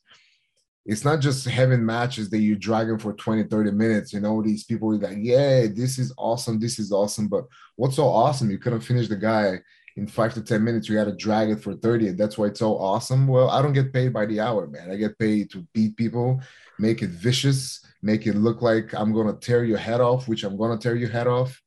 [0.86, 4.12] it's not just having matches that you drag them for 20, 30 minutes.
[4.12, 7.28] You know, these people are like, yeah, this is awesome, this is awesome.
[7.28, 7.46] But
[7.76, 8.50] what's so awesome?
[8.50, 9.60] You couldn't finish the guy
[9.96, 10.88] in five to 10 minutes.
[10.88, 12.10] You got to drag it for 30.
[12.10, 13.28] And that's why it's so awesome.
[13.28, 14.92] Well, I don't get paid by the hour, man.
[14.92, 16.42] I get paid to beat people,
[16.78, 20.44] make it vicious, make it look like I'm going to tear your head off, which
[20.44, 21.62] I'm going to tear your head off,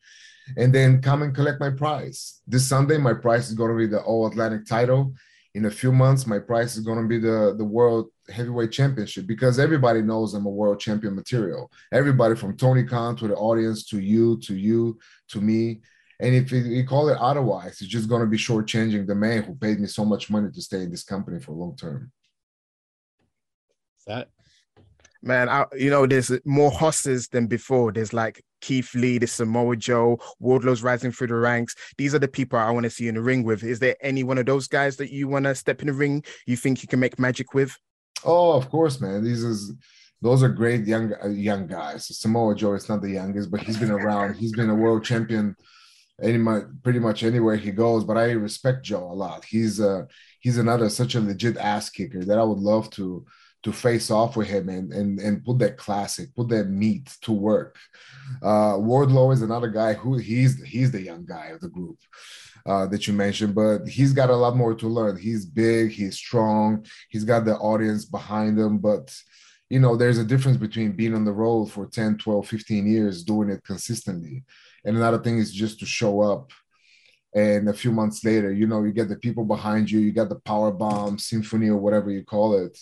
[0.56, 2.40] and then come and collect my prize.
[2.46, 5.14] This Sunday, my prize is going to be the All Atlantic title.
[5.54, 9.26] In a few months, my prize is going to be the, the World Heavyweight Championship
[9.26, 11.70] because everybody knows I'm a world champion material.
[11.92, 14.98] Everybody from Tony Khan to the audience to you, to you,
[15.28, 15.82] to me.
[16.20, 19.54] And if you call it otherwise, it's just going to be shortchanging the man who
[19.54, 22.12] paid me so much money to stay in this company for long term.
[24.06, 24.28] That
[25.22, 27.92] man, I, you know, there's more horses than before.
[27.92, 31.74] There's like Keith Lee, the Samoa Joe, Wardlow's rising through the ranks.
[31.96, 33.62] These are the people I want to see in the ring with.
[33.62, 36.24] Is there any one of those guys that you want to step in the ring?
[36.46, 37.76] You think you can make magic with?
[38.24, 39.24] Oh, of course, man.
[39.24, 39.72] These is
[40.20, 42.06] those are great young uh, young guys.
[42.16, 44.34] Samoa Joe is not the youngest, but he's been around.
[44.34, 45.56] He's been a world champion
[46.22, 46.38] any
[46.82, 48.04] pretty much anywhere he goes.
[48.04, 49.44] But I respect Joe a lot.
[49.44, 50.04] He's uh
[50.40, 53.26] he's another such a legit ass kicker that I would love to
[53.62, 57.32] to face off with him and and and put that classic, put that meat to
[57.32, 57.76] work.
[58.42, 61.98] Uh, Wardlow is another guy who he's he's the young guy of the group
[62.66, 65.16] uh, that you mentioned, but he's got a lot more to learn.
[65.16, 69.14] He's big, he's strong, he's got the audience behind him, but
[69.70, 73.24] you know there's a difference between being on the road for 10 12 15 years
[73.24, 74.44] doing it consistently
[74.84, 76.52] and another thing is just to show up
[77.34, 80.28] and a few months later you know you get the people behind you you got
[80.28, 82.78] the power bomb symphony or whatever you call it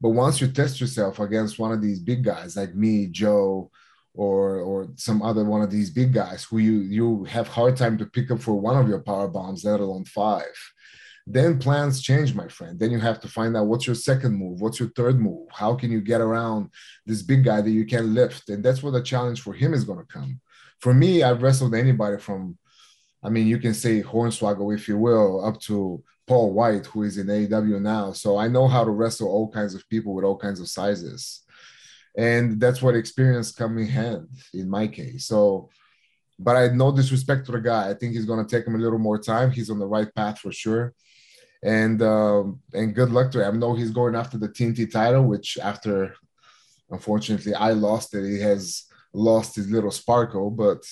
[0.00, 3.70] but once you test yourself against one of these big guys like me, Joe,
[4.14, 7.98] or or some other one of these big guys who you you have hard time
[7.98, 10.54] to pick up for one of your power bombs, let alone five,
[11.26, 12.78] then plans change, my friend.
[12.78, 15.74] Then you have to find out what's your second move, what's your third move, how
[15.74, 16.70] can you get around
[17.06, 19.84] this big guy that you can lift, and that's where the challenge for him is
[19.84, 20.40] going to come.
[20.80, 22.56] For me, I've wrestled anybody from,
[23.22, 27.18] I mean, you can say Hornswoggle if you will, up to Paul White, who is
[27.18, 28.12] in AEW now.
[28.12, 31.42] So I know how to wrestle all kinds of people with all kinds of sizes.
[32.16, 35.26] And that's what experience come in hand in my case.
[35.26, 35.70] So,
[36.38, 37.90] but I no disrespect to the guy.
[37.90, 39.50] I think he's going to take him a little more time.
[39.50, 40.94] He's on the right path for sure.
[41.62, 43.54] And um, and good luck to him.
[43.54, 46.14] I know he's going after the TNT title, which after
[46.90, 50.84] unfortunately I lost it, he has lost his little sparkle, but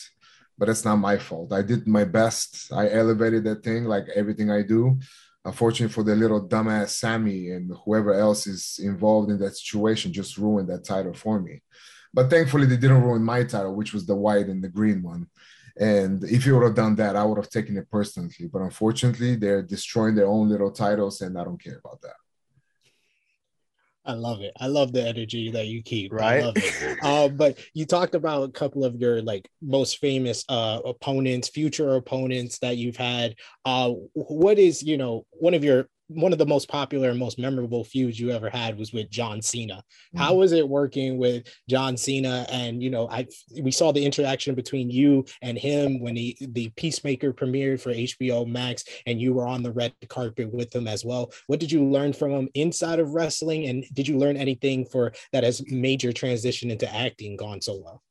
[0.58, 1.52] but it's not my fault.
[1.52, 2.72] I did my best.
[2.72, 4.98] I elevated that thing like everything I do
[5.46, 10.36] unfortunately for the little dumbass Sammy and whoever else is involved in that situation, just
[10.36, 11.62] ruined that title for me.
[12.12, 15.28] But thankfully, they didn't ruin my title, which was the white and the green one.
[15.78, 18.32] And if you would have done that, I would have taken it personally.
[18.52, 22.16] But unfortunately, they're destroying their own little titles, and I don't care about that.
[24.06, 24.52] I love it.
[24.58, 26.12] I love the energy that you keep.
[26.12, 26.42] Right.
[26.42, 26.98] I love it.
[27.02, 31.96] uh, but you talked about a couple of your like most famous uh, opponents, future
[31.96, 33.34] opponents that you've had.
[33.64, 37.38] Uh, what is you know one of your one of the most popular and most
[37.38, 39.74] memorable feuds you ever had was with John Cena.
[39.74, 40.18] Mm-hmm.
[40.18, 42.46] How was it working with John Cena?
[42.50, 43.26] And you know, I
[43.60, 48.46] we saw the interaction between you and him when he the Peacemaker premiered for HBO
[48.46, 51.32] Max, and you were on the red carpet with him as well.
[51.46, 55.12] What did you learn from him inside of wrestling, and did you learn anything for
[55.32, 58.02] that has made your transition into acting gone so well?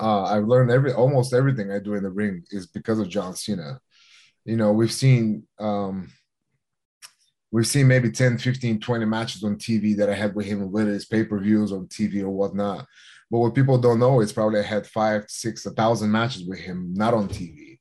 [0.00, 3.34] Uh, I've learned every almost everything I do in the ring is because of John
[3.34, 3.80] Cena.
[4.44, 6.10] You know, we've seen um,
[7.50, 10.92] we've seen maybe 10, 15, 20 matches on TV that I had with him, whether
[10.92, 12.86] it's pay-per-views on TV or whatnot.
[13.30, 16.58] But what people don't know is probably I had five, six, a thousand matches with
[16.58, 17.78] him, not on TV,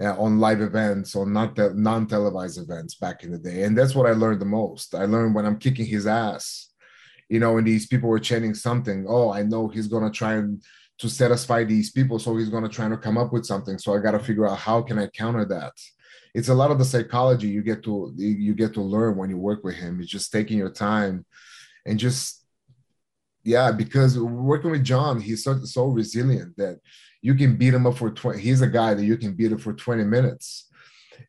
[0.00, 3.62] uh, on live events, on not te- non-televised events back in the day.
[3.64, 4.94] And that's what I learned the most.
[4.94, 6.72] I learned when I'm kicking his ass,
[7.28, 9.06] you know, and these people were chanting something.
[9.08, 10.62] Oh, I know he's gonna try and
[10.98, 13.78] to satisfy these people, so he's gonna try to come up with something.
[13.78, 15.72] So I got to figure out how can I counter that.
[16.36, 19.38] It's a lot of the psychology you get to you get to learn when you
[19.38, 20.00] work with him.
[20.00, 21.24] It's just taking your time
[21.86, 22.44] and just
[23.42, 26.80] yeah, because working with John, he's so, so resilient that
[27.22, 28.38] you can beat him up for 20.
[28.38, 30.68] He's a guy that you can beat him for 20 minutes.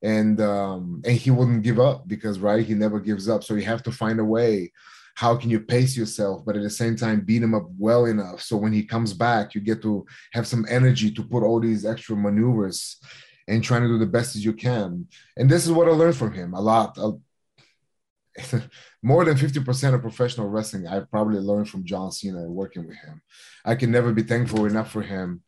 [0.03, 3.45] And um, and he wouldn't give up because right, he never gives up.
[3.45, 4.73] So you have to find a way.
[5.15, 8.41] How can you pace yourself, but at the same time beat him up well enough
[8.41, 11.85] so when he comes back, you get to have some energy to put all these
[11.85, 12.99] extra maneuvers
[13.47, 15.07] and trying to do the best as you can.
[15.37, 16.97] And this is what I learned from him a lot.
[19.01, 23.21] more than 50% of professional wrestling I've probably learned from John Cena working with him.
[23.65, 25.43] I can never be thankful enough for him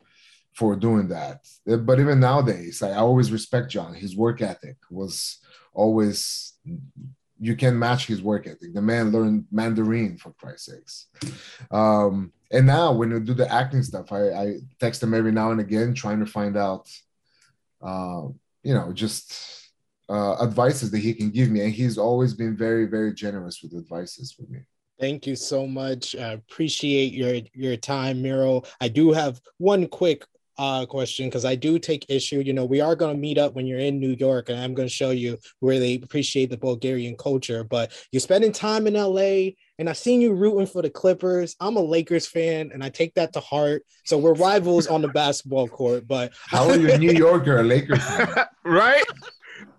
[0.53, 1.45] for doing that.
[1.65, 3.93] But even nowadays, I always respect John.
[3.93, 5.39] His work ethic was
[5.73, 6.53] always
[7.39, 8.73] you can match his work ethic.
[8.73, 11.07] The man learned Mandarin for Christ's sakes.
[11.71, 15.51] Um, and now when you do the acting stuff, I, I text him every now
[15.51, 16.89] and again, trying to find out,
[17.81, 18.23] uh,
[18.63, 19.71] you know, just
[20.09, 23.73] uh, advices that he can give me, and he's always been very, very generous with
[23.73, 24.59] advices for me.
[24.99, 26.15] Thank you so much.
[26.15, 28.63] I appreciate your your time, Miro.
[28.81, 30.25] I do have one quick
[30.57, 32.41] uh, question because I do take issue.
[32.41, 34.73] You know, we are going to meet up when you're in New York, and I'm
[34.73, 37.63] going to show you where they appreciate the Bulgarian culture.
[37.63, 41.55] But you're spending time in LA, and I've seen you rooting for the Clippers.
[41.59, 43.83] I'm a Lakers fan, and I take that to heart.
[44.03, 46.05] So we're rivals on the basketball court.
[46.05, 48.45] But how are you, a New Yorker, a Lakers fan?
[48.65, 49.03] right?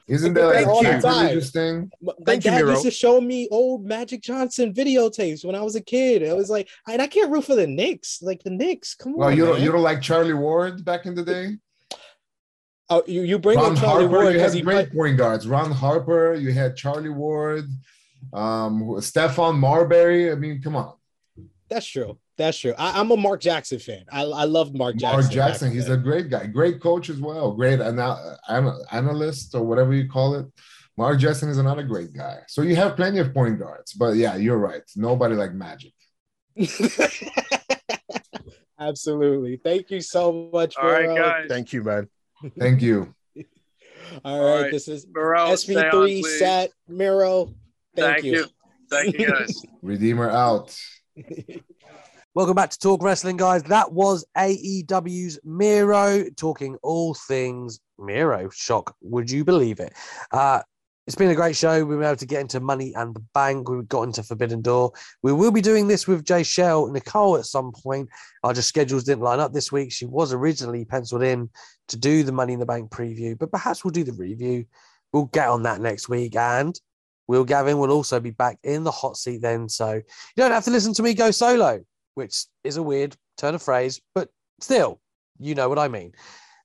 [0.09, 1.27] Isn't that like all the time.
[1.27, 1.91] religious thing?
[2.01, 2.71] My Thank dad you, Miro.
[2.73, 6.23] used to show me old Magic Johnson videotapes when I was a kid.
[6.23, 8.21] It was like, and I can't root for the Knicks.
[8.21, 9.37] Like the Knicks, come well, on.
[9.37, 11.59] you don't, you don't like Charlie Ward back in the day?
[12.89, 14.35] Oh, you, you bring Ron up Charlie Harper, Ward.
[14.35, 15.47] You had great point guards.
[15.47, 16.35] Ron Harper.
[16.35, 17.67] You had Charlie Ward.
[18.33, 20.31] Um, Stephon Marbury.
[20.31, 20.95] I mean, come on.
[21.69, 22.19] That's true.
[22.37, 22.75] That's true.
[22.79, 24.05] I, am a Mark Jackson fan.
[24.11, 25.21] I, I love Mark Jackson.
[25.21, 28.39] Mark Jackson, he's a great guy, great coach as well, great anal-
[28.91, 30.47] analyst or whatever you call it.
[30.97, 32.39] Mark Jackson is another great guy.
[32.49, 34.83] So you have plenty of point guards, but yeah, you're right.
[34.97, 35.93] Nobody like Magic.
[38.81, 39.61] Absolutely.
[39.63, 40.77] Thank you so much.
[40.77, 41.47] All right, guys.
[41.49, 42.09] Thank you, man.
[42.59, 43.15] Thank you.
[44.25, 47.55] All, All right, This is Miro, SP3 Sat Miro.
[47.97, 48.33] Thank, Thank you.
[48.33, 48.47] you.
[48.91, 49.63] Thank you, guys.
[49.83, 50.77] Redeemer out.
[52.35, 53.65] Welcome back to Talk Wrestling, guys.
[53.65, 58.49] That was AEW's Miro talking all things Miro.
[58.51, 58.95] Shock.
[59.03, 59.93] Would you believe it?
[60.31, 60.63] Uh,
[61.09, 61.85] it's been a great show.
[61.85, 63.69] We were able to get into Money and the Bank.
[63.69, 64.93] We got into Forbidden Door.
[65.25, 68.09] We will be doing this with Jay Shell, Nicole at some point.
[68.45, 69.91] Our just schedules didn't line up this week.
[69.91, 71.51] She was originally penciled in
[71.89, 74.67] to do the Money in the Bank preview, but perhaps we'll do the review.
[75.13, 76.37] We'll get on that next week.
[76.37, 76.81] And
[77.31, 79.69] Will Gavin will also be back in the hot seat then.
[79.69, 80.03] So you
[80.37, 81.81] don't have to listen to me go solo
[82.15, 84.29] which is a weird turn of phrase, but
[84.61, 85.01] still,
[85.39, 86.13] you know what I mean.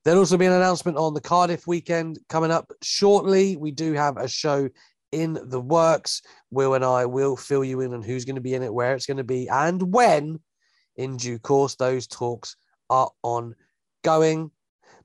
[0.04, 3.56] There'll also be an announcement on the Cardiff weekend coming up shortly.
[3.56, 4.70] We do have a show
[5.12, 6.22] in the works.
[6.52, 8.94] Will and I will fill you in on who's going to be in it, where
[8.94, 10.40] it's going to be, and when
[10.96, 11.76] in due course.
[11.76, 12.56] Those talks
[12.90, 14.52] are ongoing.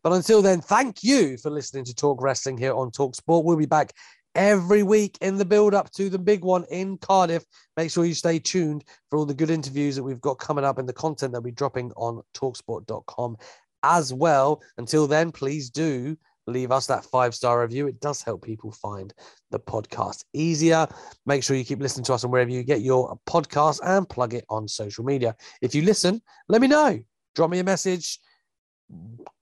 [0.03, 3.45] But until then, thank you for listening to Talk Wrestling here on Talk Sport.
[3.45, 3.93] We'll be back
[4.35, 7.45] every week in the build up to the big one in Cardiff.
[7.77, 10.79] Make sure you stay tuned for all the good interviews that we've got coming up
[10.79, 13.37] and the content that we're dropping on talksport.com
[13.83, 14.63] as well.
[14.79, 16.17] Until then, please do
[16.47, 17.87] leave us that five star review.
[17.87, 19.13] It does help people find
[19.51, 20.87] the podcast easier.
[21.27, 24.35] Make sure you keep listening to us and wherever you get your podcast and plug
[24.35, 25.37] it on social media.
[25.63, 27.01] If you listen, let me know.
[27.35, 28.19] Drop me a message,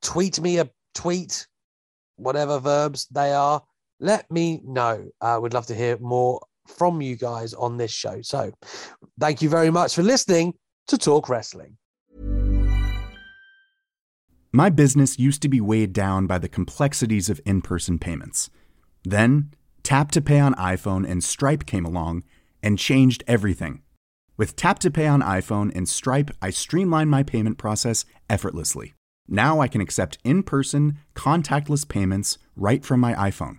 [0.02, 1.46] tweet me a tweet,
[2.16, 3.62] whatever verbs they are
[4.00, 5.08] let me know.
[5.20, 8.20] Uh, would love to hear more from you guys on this show.
[8.22, 8.52] So,
[9.18, 10.54] thank you very much for listening
[10.88, 11.76] to Talk Wrestling.
[14.52, 18.50] My business used to be weighed down by the complexities of in person payments.
[19.04, 22.24] Then, Tap to Pay on iPhone and Stripe came along
[22.62, 23.82] and changed everything.
[24.36, 28.94] With Tap to Pay on iPhone and Stripe, I streamlined my payment process effortlessly.
[29.26, 33.58] Now I can accept in person, contactless payments right from my iPhone